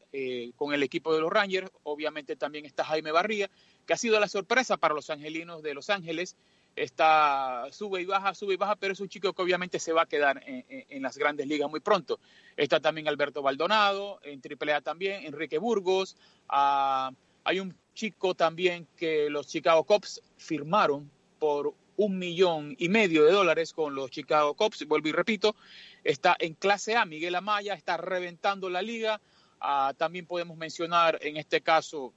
con 0.58 0.74
el 0.74 0.84
equipo 0.84 1.14
de 1.16 1.22
los 1.22 1.32
Rangers. 1.32 1.72
Obviamente 1.84 2.36
también 2.36 2.66
está 2.66 2.84
Jaime 2.84 3.14
Barría, 3.14 3.50
que 3.86 3.94
ha 3.94 3.98
sido 3.98 4.20
la 4.20 4.28
sorpresa 4.28 4.76
para 4.76 4.94
los 4.94 5.10
angelinos 5.10 5.64
de 5.64 5.74
Los 5.74 5.90
Ángeles 5.90 6.36
está 6.76 7.68
sube 7.72 8.02
y 8.02 8.06
baja, 8.06 8.34
sube 8.34 8.56
y 8.56 8.58
baja, 8.58 8.76
pero 8.76 8.94
es 8.94 9.00
un 9.00 9.08
chico 9.08 9.34
que 9.34 9.42
obviamente 9.42 9.80
se 9.80 9.94
va 9.94 10.04
a 10.04 10.06
quedar 10.06 10.44
en, 10.46 11.02
las 11.02 11.18
grandes 11.18 11.48
ligas 11.48 11.70
muy 11.70 11.80
pronto. 11.80 12.20
Está 12.58 12.80
también 12.80 13.08
Alberto 13.08 13.42
Baldonado, 13.42 14.20
en 14.24 14.42
AAA 14.42 14.82
también, 14.82 15.26
Enrique 15.26 15.58
Burgos. 15.58 16.18
Ah, 16.50 17.12
hay 17.44 17.60
un 17.60 17.76
chico 17.96 18.36
también 18.36 18.88
que 18.96 19.30
los 19.30 19.48
Chicago 19.48 19.84
Cubs 19.84 20.22
firmaron 20.38 21.10
por 21.40 21.74
un 21.98 22.20
millón 22.20 22.76
y 22.78 22.90
medio 22.90 23.24
de 23.24 23.32
dólares 23.32 23.74
con 23.74 23.96
los 23.96 24.12
Chicago 24.12 24.54
Cubs, 24.54 24.86
vuelvo 24.86 25.08
y 25.08 25.14
repito, 25.14 25.56
está 26.04 26.36
en 26.38 26.54
clase 26.54 26.96
A, 26.96 27.06
Miguel 27.06 27.36
Amaya, 27.36 27.74
está 27.74 27.98
reventando 27.98 28.70
la 28.70 28.82
liga. 28.82 29.20
Ah, 29.60 29.94
también 29.98 30.28
podemos 30.28 30.58
mencionar 30.58 31.18
en 31.22 31.38
este 31.38 31.62
caso 31.62 32.14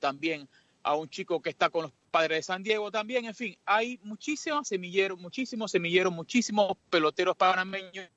también 0.00 0.48
a 0.82 0.96
un 0.96 1.08
chico 1.08 1.40
que 1.40 1.50
está 1.50 1.70
con 1.70 1.82
los 1.82 1.92
padres 2.10 2.38
de 2.38 2.42
San 2.42 2.62
Diego 2.62 2.90
también, 2.90 3.24
en 3.26 3.34
fin, 3.34 3.56
hay 3.64 4.00
muchísimos 4.02 4.66
semilleros, 4.66 5.18
muchísimos 5.18 5.70
semilleros, 5.70 6.12
muchísimos 6.12 6.76
peloteros 6.90 7.36
panameños 7.36 8.08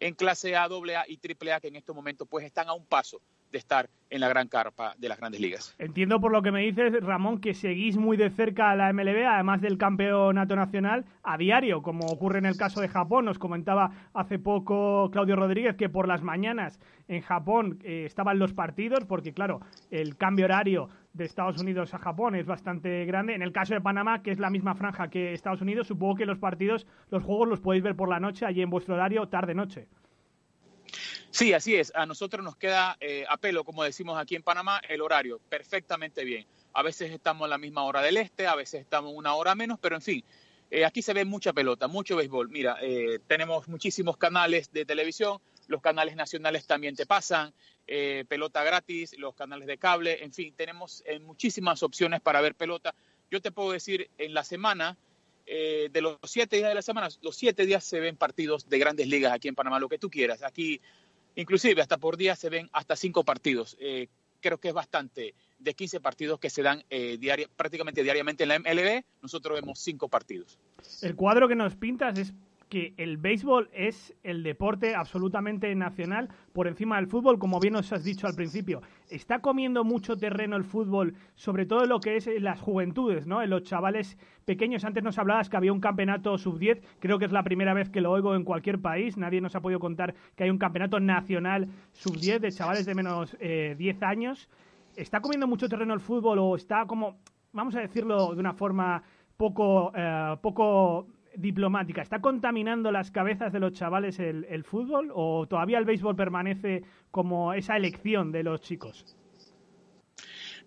en 0.00 0.14
clase 0.14 0.56
A, 0.56 0.64
AA 0.64 1.04
y 1.08 1.18
AAA 1.18 1.60
que 1.60 1.68
en 1.68 1.76
estos 1.76 1.94
momentos 1.94 2.28
pues 2.28 2.44
están 2.44 2.68
a 2.68 2.74
un 2.74 2.86
paso 2.86 3.20
de 3.50 3.58
estar 3.58 3.88
en 4.10 4.20
la 4.20 4.28
gran 4.28 4.48
carpa 4.48 4.94
de 4.98 5.08
las 5.08 5.18
grandes 5.18 5.40
ligas. 5.40 5.74
Entiendo 5.78 6.20
por 6.20 6.32
lo 6.32 6.42
que 6.42 6.50
me 6.50 6.62
dices, 6.62 6.92
Ramón, 7.02 7.40
que 7.40 7.54
seguís 7.54 7.96
muy 7.96 8.16
de 8.16 8.30
cerca 8.30 8.70
a 8.70 8.76
la 8.76 8.92
MLB, 8.92 9.26
además 9.26 9.60
del 9.60 9.78
campeonato 9.78 10.56
nacional, 10.56 11.04
a 11.22 11.36
diario, 11.36 11.82
como 11.82 12.06
ocurre 12.06 12.38
en 12.38 12.46
el 12.46 12.56
caso 12.56 12.80
de 12.80 12.88
Japón. 12.88 13.24
Nos 13.24 13.38
comentaba 13.38 13.90
hace 14.14 14.38
poco 14.38 15.10
Claudio 15.10 15.36
Rodríguez 15.36 15.76
que 15.76 15.88
por 15.88 16.08
las 16.08 16.22
mañanas 16.22 16.78
en 17.08 17.22
Japón 17.22 17.78
eh, 17.82 18.04
estaban 18.06 18.38
los 18.38 18.52
partidos, 18.52 19.04
porque 19.06 19.32
claro, 19.32 19.60
el 19.90 20.16
cambio 20.16 20.46
horario 20.46 20.88
de 21.18 21.26
Estados 21.26 21.60
Unidos 21.60 21.92
a 21.92 21.98
Japón 21.98 22.34
es 22.34 22.46
bastante 22.46 23.04
grande. 23.04 23.34
En 23.34 23.42
el 23.42 23.52
caso 23.52 23.74
de 23.74 23.80
Panamá, 23.80 24.22
que 24.22 24.30
es 24.30 24.38
la 24.38 24.48
misma 24.48 24.74
franja 24.74 25.10
que 25.10 25.34
Estados 25.34 25.60
Unidos, 25.60 25.88
supongo 25.88 26.14
que 26.14 26.24
los 26.24 26.38
partidos, 26.38 26.86
los 27.10 27.22
juegos 27.22 27.48
los 27.48 27.60
podéis 27.60 27.82
ver 27.82 27.96
por 27.96 28.08
la 28.08 28.20
noche, 28.20 28.46
allí 28.46 28.62
en 28.62 28.70
vuestro 28.70 28.94
horario, 28.94 29.28
tarde-noche. 29.28 29.88
Sí, 31.30 31.52
así 31.52 31.74
es. 31.76 31.92
A 31.94 32.06
nosotros 32.06 32.42
nos 32.42 32.56
queda 32.56 32.96
eh, 33.00 33.24
a 33.28 33.36
pelo, 33.36 33.64
como 33.64 33.84
decimos 33.84 34.18
aquí 34.18 34.34
en 34.34 34.42
Panamá, 34.42 34.80
el 34.88 35.02
horario 35.02 35.40
perfectamente 35.48 36.24
bien. 36.24 36.46
A 36.72 36.82
veces 36.82 37.10
estamos 37.10 37.46
en 37.46 37.50
la 37.50 37.58
misma 37.58 37.82
hora 37.82 38.00
del 38.00 38.16
este, 38.16 38.46
a 38.46 38.54
veces 38.54 38.80
estamos 38.80 39.12
una 39.14 39.34
hora 39.34 39.54
menos, 39.54 39.78
pero 39.78 39.96
en 39.96 40.02
fin, 40.02 40.24
eh, 40.70 40.84
aquí 40.84 41.02
se 41.02 41.12
ve 41.12 41.24
mucha 41.24 41.52
pelota, 41.52 41.88
mucho 41.88 42.16
béisbol. 42.16 42.48
Mira, 42.48 42.78
eh, 42.80 43.18
tenemos 43.26 43.68
muchísimos 43.68 44.16
canales 44.16 44.70
de 44.72 44.84
televisión, 44.84 45.38
los 45.68 45.80
canales 45.80 46.16
nacionales 46.16 46.66
también 46.66 46.96
te 46.96 47.06
pasan, 47.06 47.54
pelota 48.28 48.64
gratis, 48.64 49.16
los 49.18 49.34
canales 49.34 49.66
de 49.66 49.78
cable, 49.78 50.22
en 50.22 50.32
fin, 50.32 50.52
tenemos 50.56 51.04
muchísimas 51.22 51.82
opciones 51.82 52.20
para 52.20 52.40
ver 52.40 52.54
pelota. 52.54 52.94
Yo 53.30 53.40
te 53.40 53.50
puedo 53.50 53.72
decir, 53.72 54.10
en 54.18 54.34
la 54.34 54.44
semana, 54.44 54.96
de 55.46 56.00
los 56.02 56.18
siete 56.24 56.56
días 56.56 56.68
de 56.68 56.74
la 56.74 56.82
semana, 56.82 57.08
los 57.22 57.36
siete 57.36 57.64
días 57.64 57.84
se 57.84 58.00
ven 58.00 58.16
partidos 58.16 58.68
de 58.68 58.78
grandes 58.78 59.06
ligas 59.08 59.32
aquí 59.32 59.48
en 59.48 59.54
Panamá, 59.54 59.78
lo 59.78 59.88
que 59.88 59.98
tú 59.98 60.10
quieras. 60.10 60.42
Aquí 60.42 60.80
Inclusive 61.38 61.80
hasta 61.80 61.98
por 61.98 62.16
día 62.16 62.34
se 62.34 62.50
ven 62.50 62.68
hasta 62.72 62.96
cinco 62.96 63.22
partidos. 63.22 63.76
Eh, 63.78 64.08
creo 64.40 64.58
que 64.58 64.68
es 64.68 64.74
bastante. 64.74 65.36
De 65.60 65.74
15 65.74 66.00
partidos 66.00 66.40
que 66.40 66.50
se 66.50 66.62
dan 66.62 66.82
eh, 66.90 67.46
prácticamente 67.54 68.02
diariamente 68.02 68.42
en 68.42 68.48
la 68.48 68.58
MLB, 68.58 69.04
nosotros 69.22 69.60
vemos 69.60 69.78
cinco 69.78 70.08
partidos. 70.08 70.58
El 71.00 71.14
cuadro 71.14 71.46
que 71.46 71.54
nos 71.54 71.76
pintas 71.76 72.18
es 72.18 72.32
que 72.68 72.94
el 72.96 73.16
béisbol 73.16 73.70
es 73.72 74.14
el 74.22 74.42
deporte 74.42 74.94
absolutamente 74.94 75.74
nacional 75.74 76.28
por 76.52 76.68
encima 76.68 76.96
del 76.96 77.06
fútbol, 77.06 77.38
como 77.38 77.60
bien 77.60 77.76
os 77.76 77.92
has 77.92 78.04
dicho 78.04 78.26
al 78.26 78.34
principio. 78.34 78.82
Está 79.08 79.40
comiendo 79.40 79.84
mucho 79.84 80.16
terreno 80.16 80.56
el 80.56 80.64
fútbol, 80.64 81.14
sobre 81.34 81.66
todo 81.66 81.82
en 81.82 81.88
lo 81.88 82.00
que 82.00 82.16
es 82.16 82.28
las 82.40 82.60
juventudes, 82.60 83.26
¿no? 83.26 83.42
En 83.42 83.50
los 83.50 83.62
chavales 83.62 84.18
pequeños. 84.44 84.84
Antes 84.84 85.02
nos 85.02 85.18
hablabas 85.18 85.48
que 85.48 85.56
había 85.56 85.72
un 85.72 85.80
campeonato 85.80 86.36
sub-10, 86.38 86.80
creo 87.00 87.18
que 87.18 87.24
es 87.24 87.32
la 87.32 87.42
primera 87.42 87.74
vez 87.74 87.90
que 87.90 88.00
lo 88.00 88.10
oigo 88.10 88.34
en 88.34 88.44
cualquier 88.44 88.80
país. 88.80 89.16
Nadie 89.16 89.40
nos 89.40 89.54
ha 89.56 89.60
podido 89.60 89.80
contar 89.80 90.14
que 90.36 90.44
hay 90.44 90.50
un 90.50 90.58
campeonato 90.58 91.00
nacional 91.00 91.68
sub-10 91.92 92.40
de 92.40 92.52
chavales 92.52 92.86
de 92.86 92.94
menos 92.94 93.36
eh, 93.40 93.74
10 93.78 94.02
años. 94.02 94.48
¿Está 94.96 95.20
comiendo 95.20 95.46
mucho 95.46 95.68
terreno 95.68 95.94
el 95.94 96.00
fútbol 96.00 96.38
o 96.38 96.56
está 96.56 96.86
como, 96.86 97.18
vamos 97.52 97.74
a 97.76 97.80
decirlo 97.80 98.34
de 98.34 98.40
una 98.40 98.52
forma 98.52 99.02
poco, 99.36 99.92
eh, 99.94 100.36
poco 100.42 101.06
diplomática, 101.36 102.02
¿está 102.02 102.20
contaminando 102.20 102.90
las 102.90 103.10
cabezas 103.10 103.52
de 103.52 103.60
los 103.60 103.72
chavales 103.72 104.18
el, 104.18 104.64
fútbol 104.64 105.10
o 105.14 105.46
todavía 105.46 105.78
el 105.78 105.84
béisbol 105.84 106.16
permanece 106.16 106.82
como 107.10 107.52
esa 107.54 107.76
elección 107.76 108.32
de 108.32 108.42
los 108.42 108.60
chicos? 108.60 109.16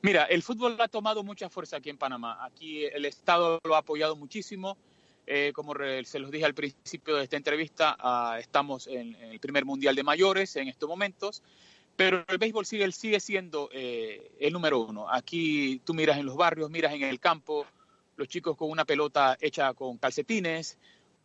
Mira, 0.02 0.24
el 0.26 0.42
fútbol 0.42 0.76
ha 0.80 0.88
tomado 0.88 1.24
mucha 1.24 1.50
fuerza 1.50 1.78
aquí 1.78 1.90
en 1.90 1.98
Panamá. 1.98 2.44
Aquí 2.44 2.86
el 2.86 3.06
Estado 3.06 3.60
lo 3.64 3.76
ha 3.76 3.80
apoyado 3.80 4.16
muchísimo. 4.16 4.78
Eh, 5.28 5.52
como 5.54 5.74
se 6.04 6.20
los 6.20 6.32
dije 6.32 6.46
al 6.46 6.56
principio 6.56 7.16
de 7.16 7.24
esta 7.24 7.38
entrevista, 7.38 7.96
ah, 8.00 8.38
estamos 8.40 8.88
en, 8.88 9.16
el 9.16 9.40
primer 9.40 9.66
mundial 9.66 9.96
de 9.96 10.04
mayores 10.04 10.56
en 10.56 10.68
estos 10.68 10.90
momentos, 10.90 11.44
pero 11.96 12.26
el 12.28 12.38
béisbol 12.40 12.66
sigue, 12.66 13.20
siendo 13.20 13.70
eh, 13.72 14.32
el 14.40 14.52
número 14.54 14.80
uno. 14.80 15.08
Aquí 15.08 15.80
tú 15.86 15.94
miras 15.94 16.18
en 16.18 16.26
los 16.26 16.36
barrios, 16.36 16.72
miras 16.72 16.94
en 16.94 17.04
el 17.04 17.20
campo, 17.20 17.68
los 18.22 18.28
chicos 18.28 18.56
con 18.56 18.70
una 18.70 18.86
pelota 18.86 19.36
hecha 19.42 19.74
con 19.74 19.98
calcetines, 19.98 20.78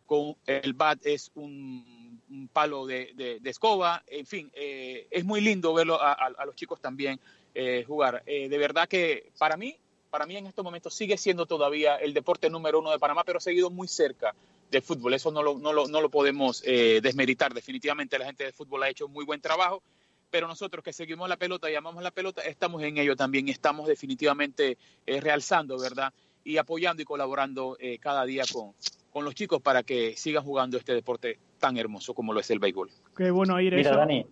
con 0.06 0.34
el 0.46 0.72
bat 0.72 0.98
es 1.04 1.30
un, 1.34 2.48
palo 2.54 2.86
de, 2.86 3.38
escoba, 3.44 4.02
en 4.06 4.24
fin, 4.24 4.50
eh, 4.54 5.06
es 5.10 5.22
muy 5.22 5.42
lindo 5.42 5.74
verlo 5.74 6.00
a, 6.00 6.44
los 6.46 6.56
chicos 6.56 6.80
también 6.80 7.20
eh, 7.54 7.84
jugar. 7.86 8.22
Eh, 8.24 8.48
de 8.48 8.56
verdad 8.56 8.88
que 8.88 9.30
para 9.36 9.58
mí, 9.58 9.76
para 10.08 10.24
mí 10.24 10.38
en 10.38 10.46
estos 10.46 10.64
momentos 10.64 10.94
sigue 10.94 11.18
siendo 11.18 11.44
todavía 11.44 11.96
el 11.96 12.14
deporte 12.14 12.48
número 12.48 12.78
uno 12.78 12.90
de 12.90 12.98
Panamá, 12.98 13.24
pero 13.24 13.40
seguido 13.40 13.68
muy 13.68 13.88
cerca 13.88 14.34
del 14.70 14.80
fútbol. 14.80 15.12
Eso 15.12 15.30
no 15.30 15.42
lo, 15.42 15.58
no 15.58 15.74
lo, 15.74 15.88
no 15.88 16.00
lo 16.00 16.08
podemos 16.08 16.62
desmeritar. 16.62 17.52
Definitivamente 17.52 18.18
la 18.18 18.24
gente 18.24 18.44
del 18.44 18.54
fútbol 18.54 18.84
ha 18.84 18.88
hecho 18.88 19.06
muy 19.06 19.26
buen 19.26 19.42
trabajo 19.42 19.82
pero 20.28 20.48
nosotros 20.48 20.84
que 20.84 20.92
seguimos 20.92 21.28
la 21.28 21.36
pelota 21.36 21.70
y 21.70 21.76
amamos 21.76 22.02
la 22.02 22.10
pelota, 22.10 22.42
estamos 22.42 22.82
en 22.82 22.98
ello 22.98 23.14
también, 23.16 23.48
estamos 23.48 23.86
definitivamente 23.86 24.76
realzando, 25.06 25.78
¿verdad? 25.78 26.12
Y 26.46 26.58
apoyando 26.58 27.02
y 27.02 27.04
colaborando 27.04 27.76
eh, 27.80 27.98
cada 27.98 28.24
día 28.24 28.44
con, 28.50 28.72
con 29.10 29.24
los 29.24 29.34
chicos 29.34 29.60
para 29.60 29.82
que 29.82 30.16
sigan 30.16 30.44
jugando 30.44 30.76
este 30.78 30.94
deporte 30.94 31.38
tan 31.58 31.76
hermoso 31.76 32.14
como 32.14 32.32
lo 32.32 32.38
es 32.38 32.50
el 32.50 32.60
béisbol. 32.60 32.88
Qué 33.16 33.30
bueno 33.32 33.60
ir 33.60 33.74
Mira, 33.74 33.96
Dani, 33.96 34.24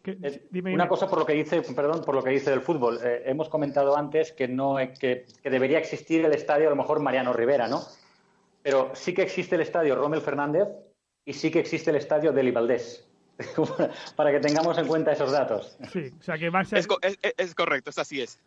una 0.73 0.87
cosa 0.87 1.09
por 1.09 1.18
lo 1.18 1.26
que 1.26 1.33
dice, 1.33 1.61
perdón, 1.75 2.04
por 2.04 2.14
lo 2.14 2.23
que 2.23 2.30
dice 2.30 2.50
del 2.50 2.61
fútbol. 2.61 3.00
Eh, 3.02 3.25
hemos 3.26 3.49
comentado 3.49 3.97
antes 3.97 4.30
que 4.30 4.47
no 4.47 4.76
que, 4.76 5.26
que, 5.42 5.50
debería 5.50 5.78
existir 5.78 6.25
el 6.25 6.33
estadio 6.33 6.68
a 6.68 6.71
lo 6.71 6.76
mejor 6.76 7.00
Mariano 7.00 7.33
Rivera, 7.33 7.66
¿no? 7.66 7.83
Pero 8.62 8.92
sí 8.94 9.12
que 9.12 9.23
existe 9.23 9.56
el 9.56 9.62
estadio 9.62 9.97
Rommel 9.97 10.21
Fernández 10.21 10.68
y 11.25 11.33
sí 11.33 11.50
que 11.50 11.59
existe 11.59 11.90
el 11.90 11.97
estadio 11.97 12.33
Deli 12.33 12.52
Valdés. 12.52 13.09
para 14.16 14.30
que 14.30 14.38
tengamos 14.38 14.78
en 14.78 14.87
cuenta 14.87 15.11
esos 15.11 15.33
datos. 15.33 15.76
Sí, 15.92 16.12
o 16.16 16.23
sea 16.23 16.38
que 16.38 16.50
va 16.50 16.61
es, 16.61 16.87
es 17.37 17.54
correcto, 17.56 17.90
es 17.90 17.99
así 17.99 18.21
es 18.21 18.38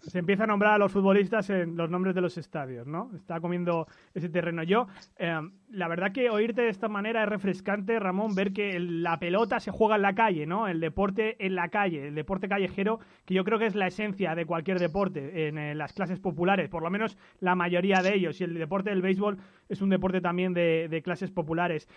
se 0.00 0.18
empieza 0.18 0.44
a 0.44 0.46
nombrar 0.46 0.74
a 0.74 0.78
los 0.78 0.92
futbolistas 0.92 1.50
en 1.50 1.76
los 1.76 1.90
nombres 1.90 2.14
de 2.14 2.20
los 2.20 2.38
estadios, 2.38 2.86
¿no? 2.86 3.10
Está 3.14 3.40
comiendo 3.40 3.86
ese 4.14 4.28
terreno. 4.28 4.62
Yo, 4.62 4.86
eh, 5.18 5.40
la 5.70 5.88
verdad 5.88 6.12
que 6.12 6.30
oírte 6.30 6.62
de 6.62 6.68
esta 6.68 6.88
manera 6.88 7.22
es 7.22 7.28
refrescante, 7.28 7.98
Ramón, 7.98 8.34
ver 8.34 8.52
que 8.52 8.78
la 8.78 9.18
pelota 9.18 9.60
se 9.60 9.70
juega 9.70 9.96
en 9.96 10.02
la 10.02 10.14
calle, 10.14 10.46
¿no? 10.46 10.68
El 10.68 10.80
deporte 10.80 11.44
en 11.44 11.54
la 11.54 11.68
calle, 11.68 12.08
el 12.08 12.14
deporte 12.14 12.48
callejero, 12.48 13.00
que 13.24 13.34
yo 13.34 13.44
creo 13.44 13.58
que 13.58 13.66
es 13.66 13.74
la 13.74 13.86
esencia 13.86 14.34
de 14.34 14.46
cualquier 14.46 14.78
deporte 14.78 15.48
en, 15.48 15.56
las 15.76 15.92
clases 15.92 16.20
populares, 16.20 16.68
por 16.68 16.82
lo 16.82 16.90
menos 16.90 17.16
la 17.40 17.54
mayoría 17.54 18.02
de 18.02 18.14
ellos. 18.14 18.40
Y 18.40 18.44
el 18.44 18.54
deporte 18.54 18.90
del 18.90 19.02
béisbol 19.02 19.38
es 19.68 19.80
un 19.80 19.90
deporte 19.90 20.20
también 20.20 20.54
de, 20.54 20.88
de 20.88 21.02
clases 21.02 21.30
populares. 21.30 21.88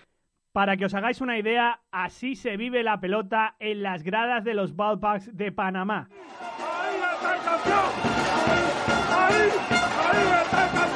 Para 0.51 0.77
que 0.77 0.86
os 0.86 0.93
hagáis 0.93 1.21
una 1.21 1.38
idea, 1.38 1.81
así 1.91 2.36
se 2.36 2.57
vive 2.57 2.83
la 2.83 3.00
pelota 3.00 3.55
en 3.59 3.83
las 3.83 4.03
gradas 4.03 4.43
de 4.43 4.55
los 4.55 4.75
ballparks 4.75 5.36
de 5.38 5.51
Panamá. 5.51 6.09
Ahí, 7.66 9.51
ahí 10.06 10.24
está 10.44 10.88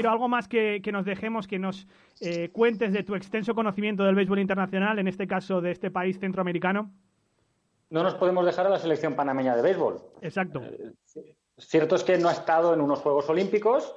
Ramiro, 0.00 0.10
algo 0.10 0.28
más 0.28 0.48
que, 0.48 0.80
nos 0.92 1.04
dejemos, 1.04 1.46
que 1.46 1.58
nos 1.58 1.86
eh, 2.20 2.50
cuentes 2.50 2.92
de 2.92 3.02
tu 3.02 3.14
extenso 3.14 3.54
conocimiento 3.54 4.04
del 4.04 4.14
béisbol 4.14 4.38
internacional, 4.38 4.98
en 4.98 5.08
este 5.08 5.26
caso 5.26 5.60
de 5.60 5.72
este 5.72 5.90
país 5.90 6.18
centroamericano. 6.18 6.90
No 7.90 8.02
nos 8.02 8.14
podemos 8.14 8.46
dejar 8.46 8.66
a 8.66 8.70
la 8.70 8.78
selección 8.78 9.14
panameña 9.14 9.56
de 9.56 9.62
béisbol. 9.62 10.00
Exacto. 10.22 10.62
Eh, 10.62 10.92
cierto 11.58 11.96
es 11.96 12.04
que 12.04 12.18
no 12.18 12.28
ha 12.28 12.32
estado 12.32 12.72
en 12.72 12.80
unos 12.80 13.00
Juegos 13.00 13.28
Olímpicos. 13.28 13.94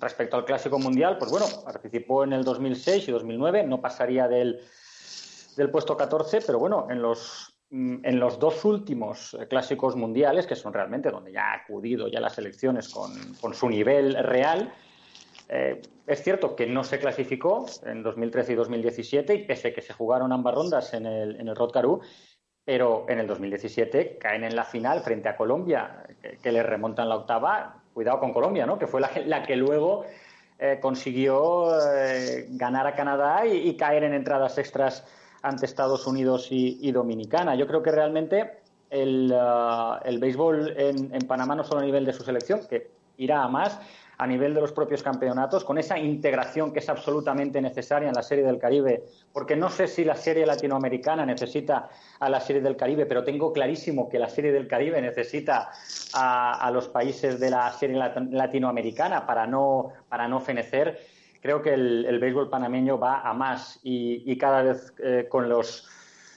Respecto 0.00 0.36
al 0.36 0.44
Clásico 0.44 0.78
Mundial, 0.78 1.18
pues 1.18 1.30
bueno, 1.30 1.46
participó 1.64 2.24
en 2.24 2.32
el 2.32 2.42
2006 2.42 3.08
y 3.08 3.12
2009, 3.12 3.64
no 3.64 3.80
pasaría 3.80 4.26
del, 4.26 4.60
del 5.56 5.70
puesto 5.70 5.96
14, 5.96 6.40
pero 6.46 6.58
bueno, 6.58 6.86
en 6.90 7.02
los 7.02 7.54
en 7.70 8.18
los 8.18 8.38
dos 8.38 8.64
últimos 8.64 9.36
clásicos 9.50 9.94
mundiales, 9.94 10.46
que 10.46 10.56
son 10.56 10.72
realmente 10.72 11.10
donde 11.10 11.32
ya 11.32 11.50
ha 11.50 11.54
acudido 11.56 12.08
ya 12.08 12.18
las 12.18 12.34
selecciones 12.34 12.88
con, 12.88 13.12
con 13.40 13.52
su 13.52 13.68
nivel 13.68 14.14
real, 14.24 14.72
eh, 15.48 15.80
es 16.06 16.22
cierto 16.22 16.54
que 16.54 16.66
no 16.66 16.84
se 16.84 16.98
clasificó 16.98 17.66
en 17.84 18.02
2013 18.02 18.52
y 18.52 18.56
2017 18.56 19.34
y 19.34 19.44
pese 19.44 19.72
que 19.72 19.80
se 19.80 19.92
jugaron 19.92 20.32
ambas 20.32 20.54
rondas 20.54 20.92
en 20.94 21.06
el, 21.06 21.40
en 21.40 21.48
el 21.48 21.54
pero 22.64 23.06
en 23.08 23.18
el 23.18 23.26
2017 23.26 24.18
caen 24.18 24.44
en 24.44 24.54
la 24.54 24.64
final 24.64 25.00
frente 25.00 25.28
a 25.30 25.36
Colombia, 25.36 26.04
que, 26.42 26.52
le 26.52 26.62
remontan 26.62 27.08
la 27.08 27.16
octava. 27.16 27.82
Cuidado 27.94 28.20
con 28.20 28.32
Colombia, 28.32 28.66
¿no? 28.66 28.78
Que 28.78 28.86
fue 28.86 29.00
la, 29.00 29.42
que 29.42 29.56
luego 29.56 30.04
eh, 30.58 30.78
consiguió 30.80 31.70
eh, 31.96 32.46
ganar 32.50 32.86
a 32.86 32.94
Canadá 32.94 33.46
y, 33.46 33.74
caer 33.76 34.04
en 34.04 34.12
entradas 34.12 34.58
extras 34.58 35.06
ante 35.40 35.64
Estados 35.64 36.06
Unidos 36.06 36.48
y, 36.50 36.92
Dominicana. 36.92 37.54
Yo 37.54 37.66
creo 37.66 37.82
que 37.82 37.90
realmente 37.90 38.60
el, 38.90 39.32
uh, 39.32 40.20
béisbol 40.20 40.74
en, 40.76 41.14
en 41.14 41.26
Panamá 41.26 41.54
no 41.54 41.64
solo 41.64 41.80
a 41.80 41.84
nivel 41.84 42.04
de 42.04 42.12
su 42.12 42.22
selección, 42.22 42.60
que 42.68 42.90
irá 43.16 43.42
a 43.42 43.48
más, 43.48 43.80
a 44.18 44.26
nivel 44.26 44.52
de 44.52 44.60
los 44.60 44.72
propios 44.72 45.02
campeonatos, 45.02 45.64
con 45.64 45.78
esa 45.78 45.96
integración 45.96 46.72
que 46.72 46.80
es 46.80 46.88
absolutamente 46.88 47.60
necesaria 47.62 48.08
en 48.08 48.14
la 48.14 48.22
Serie 48.22 48.44
del 48.44 48.58
Caribe, 48.58 49.04
porque 49.32 49.54
no 49.54 49.70
sé 49.70 49.86
si 49.86 50.04
la 50.04 50.16
Serie 50.16 50.44
latinoamericana 50.44 51.24
necesita 51.24 51.88
a 52.18 52.28
la 52.28 52.40
Serie 52.40 52.60
del 52.60 52.76
Caribe, 52.76 53.06
pero 53.06 53.22
tengo 53.22 53.52
clarísimo 53.52 54.08
que 54.08 54.18
la 54.18 54.28
Serie 54.28 54.50
del 54.50 54.66
Caribe 54.66 55.00
necesita 55.00 55.70
a, 56.14 56.70
los 56.72 56.88
países 56.88 57.38
de 57.38 57.50
la 57.50 57.70
Serie 57.72 57.96
latinoamericana 58.30 59.24
para 59.24 59.46
no, 59.46 59.92
para 60.08 60.26
no 60.26 60.40
fenecer. 60.40 60.98
Creo 61.40 61.62
que 61.62 61.74
el, 61.74 62.18
béisbol 62.18 62.50
panameño 62.50 62.98
va 62.98 63.20
a 63.20 63.32
más 63.34 63.78
y, 63.84 64.36
cada 64.36 64.62
vez 64.62 64.92
eh, 64.98 65.26
con 65.28 65.48
los 65.48 65.88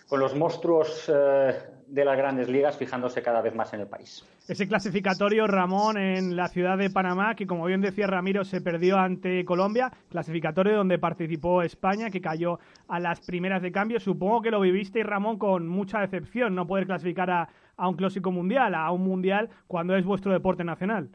con 0.08 0.20
los 0.20 0.36
monstruos 0.36 1.06
eh, 1.08 1.56
de 1.92 2.06
las 2.06 2.18
grandes 2.18 2.48
ligas 2.48 2.78
fijándose 2.78 3.22
cada 3.22 3.42
vez 3.42 3.54
más 3.54 3.74
en 3.74 3.82
el 3.82 3.88
país. 3.88 4.26
Ese 4.48 4.68
clasificatorio, 4.68 5.46
Ramón, 5.46 5.98
en 5.98 6.38
la 6.38 6.48
ciudad 6.48 6.78
de 6.78 6.90
Panamá, 6.90 7.36
que 7.36 7.46
como 7.46 7.66
bien 7.66 7.82
decía 7.82 8.08
Ramiro, 8.08 8.46
se 8.46 8.62
perdió 8.62 8.98
ante 8.98 9.44
Colombia, 9.44 9.92
clasificatorio 10.10 10.78
donde 10.78 10.98
participó 10.98 11.62
España, 11.62 12.10
que 12.10 12.22
cayó 12.22 12.60
a 12.88 13.00
las 13.00 13.20
primeras 13.20 13.62
de 13.62 13.74
cambio. 13.74 14.00
Supongo 14.00 14.42
que 14.42 14.52
lo 14.52 14.62
viviste, 14.62 15.04
Ramón, 15.04 15.38
con 15.38 15.68
mucha 15.68 16.00
decepción, 16.00 16.56
no 16.56 16.66
poder 16.66 16.86
clasificar 16.86 17.30
a, 17.30 17.50
a 17.76 17.90
un 17.90 17.96
clásico 17.96 18.32
mundial, 18.32 18.74
a 18.74 18.90
un 18.92 19.04
mundial, 19.04 19.50
cuando 19.68 19.96
es 19.96 20.06
vuestro 20.06 20.32
deporte 20.32 20.64
nacional. 20.64 21.10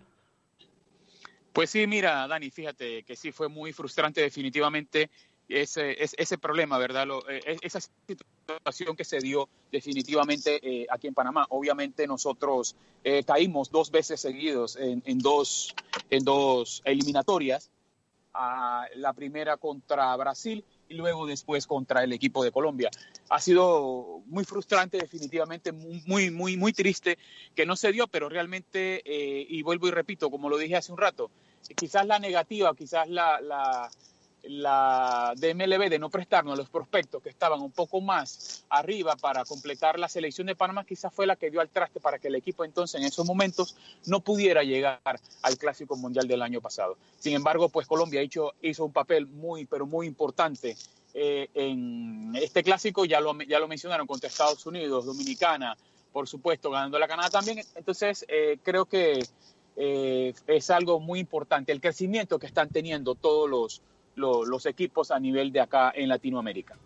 Pues 1.55 1.71
sí, 1.71 1.87
mira, 1.87 2.29
Dani, 2.29 2.51
fíjate 2.51 3.03
que 3.03 3.17
sí 3.17 3.33
fue 3.33 3.49
muy 3.49 3.73
frustrante 3.73 4.21
definitivamente 4.21 5.09
ese, 5.49 5.97
ese, 6.01 6.39
problema, 6.39 6.79
¿verdad? 6.79 7.07
Eh, 7.29 7.57
esa 7.63 7.81
situación 7.81 8.97
que 8.97 9.05
se 9.05 9.19
dio 9.19 9.49
definitivamente 9.71 10.61
eh, 10.63 10.87
aquí 10.91 11.07
en 11.07 11.15
Panamá. 11.15 11.47
Obviamente 11.51 12.07
nosotros 12.07 12.75
eh, 13.05 13.23
caímos 13.25 13.71
dos 13.71 13.91
veces 13.91 14.21
seguidos 14.21 14.77
en, 14.77 15.19
dos, 15.19 15.75
en 16.11 16.25
dos 16.25 16.83
eliminatorias 16.85 17.71
la 18.97 19.13
primera 19.15 19.57
contra 19.57 20.15
Brasil 20.17 20.65
y 20.89 20.95
luego 20.95 21.27
después 21.27 21.67
contra 21.67 22.05
el 22.05 22.13
equipo 22.13 22.45
de 22.45 22.53
Colombia. 22.53 22.91
Ha 23.29 23.41
sido 23.41 24.23
muy 24.27 24.45
frustrante, 24.45 24.99
definitivamente, 24.99 25.73
muy, 25.73 26.31
muy, 26.31 26.57
muy 26.57 26.73
triste 26.73 27.19
que 27.55 27.67
no 27.67 27.77
se 27.77 27.93
dio, 27.93 28.07
pero 28.07 28.29
realmente, 28.29 29.03
eh, 29.05 29.47
y 29.49 29.63
vuelvo 29.63 29.89
y 29.89 29.91
repito, 29.91 30.31
como 30.31 30.49
lo 30.49 30.59
dije 30.59 30.77
hace 30.77 30.93
un 30.93 30.99
rato, 30.99 31.31
quizás 31.77 32.07
la 32.07 32.19
negativa, 32.19 32.75
quizás 32.75 33.09
la, 33.09 33.41
la, 33.41 33.91
la 34.49 35.35
de 35.37 35.55
MLB 35.55 35.89
de 35.89 35.99
no 35.99 36.11
prestarnos 36.11 36.57
los 36.57 36.69
prospectos 36.69 37.23
que 37.23 37.29
estaban 37.29 37.61
un 37.61 37.73
poco 37.73 38.01
más 38.01 38.65
arriba 38.69 39.17
para 39.17 39.45
completar 39.45 39.99
la 39.99 40.09
selección 40.09 40.47
de 40.47 40.57
Panamá, 40.57 40.85
quizás 40.85 41.13
fue 41.13 41.27
la 41.27 41.37
que 41.37 41.51
dio 41.51 41.61
al 41.61 41.69
traste 41.69 42.01
para 42.01 42.19
que 42.19 42.29
el 42.29 42.35
equipo 42.35 42.65
entonces 42.65 43.01
en 43.01 43.07
esos 43.07 43.27
momentos 43.27 43.77
no 44.07 44.21
pudiera 44.21 44.63
llegar 44.63 45.01
al 45.43 45.59
Clásico 45.59 45.97
Mundial 45.97 46.29
del 46.29 46.43
año 46.43 46.61
pasado. 46.61 46.97
Sin 47.19 47.35
embargo, 47.35 47.69
pues 47.69 47.87
Colombia 47.87 48.23
hizo, 48.23 48.55
hizo 48.63 48.85
un 48.85 48.93
papel 48.93 49.27
muy, 49.27 49.67
pero 49.67 49.87
muy 49.87 50.07
importante 50.07 50.77
eh, 51.15 51.49
en 51.55 52.35
este 52.37 52.63
clásico, 52.63 53.05
ya 53.05 53.21
lo, 53.21 53.41
ya 53.43 53.59
lo 53.59 53.69
mencionaron, 53.69 54.07
contra 54.07 54.29
Estados 54.29 54.67
Unidos, 54.67 55.07
Dominicana, 55.07 55.77
por 56.13 56.29
supuesto, 56.29 56.71
ganando 56.71 56.99
la 56.99 57.09
Canadá 57.09 57.31
también. 57.31 57.61
Entonces, 57.75 58.25
eh, 58.29 58.59
creo 58.63 58.85
que 58.85 59.25
eh, 59.77 60.35
es 60.47 60.71
algo 60.71 61.01
muy 61.01 61.21
importante, 61.21 61.73
el 61.73 61.81
crecimiento 61.81 62.39
que 62.39 62.47
están 62.47 62.69
teniendo 62.69 63.15
todos 63.15 63.49
los 63.49 63.83
los 64.17 64.67
equipos 64.67 65.11
a 65.11 65.21
nivel 65.21 65.53
de 65.53 65.61
acá 65.61 65.93
en 65.95 66.09
Latinoamérica. 66.09 66.77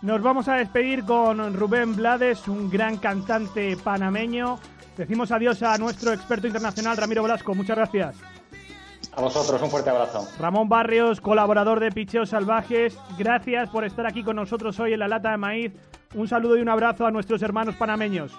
Nos 0.00 0.22
vamos 0.22 0.46
a 0.48 0.54
despedir 0.54 1.04
con 1.04 1.54
Rubén 1.54 1.96
Blades, 1.96 2.46
un 2.46 2.70
gran 2.70 2.98
cantante 2.98 3.76
panameño. 3.76 4.58
Decimos 4.96 5.32
adiós 5.32 5.62
a 5.62 5.76
nuestro 5.76 6.12
experto 6.12 6.46
internacional, 6.46 6.96
Ramiro 6.96 7.22
Velasco. 7.22 7.54
Muchas 7.54 7.76
gracias. 7.76 8.16
A 9.16 9.20
vosotros, 9.20 9.60
un 9.60 9.70
fuerte 9.70 9.90
abrazo. 9.90 10.28
Ramón 10.38 10.68
Barrios, 10.68 11.20
colaborador 11.20 11.80
de 11.80 11.90
Picheos 11.90 12.30
Salvajes, 12.30 12.96
gracias 13.18 13.68
por 13.70 13.84
estar 13.84 14.06
aquí 14.06 14.22
con 14.22 14.36
nosotros 14.36 14.78
hoy 14.78 14.92
en 14.92 15.00
la 15.00 15.08
Lata 15.08 15.32
de 15.32 15.36
Maíz. 15.36 15.72
Un 16.14 16.28
saludo 16.28 16.56
y 16.56 16.60
un 16.60 16.68
abrazo 16.68 17.04
a 17.04 17.10
nuestros 17.10 17.42
hermanos 17.42 17.74
panameños. 17.74 18.32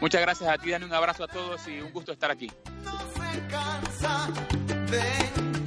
Muchas 0.00 0.22
gracias 0.22 0.48
a 0.48 0.56
ti, 0.56 0.70
Dani, 0.70 0.86
un 0.86 0.94
abrazo 0.94 1.24
a 1.24 1.28
todos 1.28 1.68
y 1.68 1.80
un 1.80 1.92
gusto 1.92 2.12
estar 2.12 2.30
aquí. 2.30 2.50
No 2.82 2.98
se 2.98 3.46
cansa 3.48 4.28
de 4.90 5.61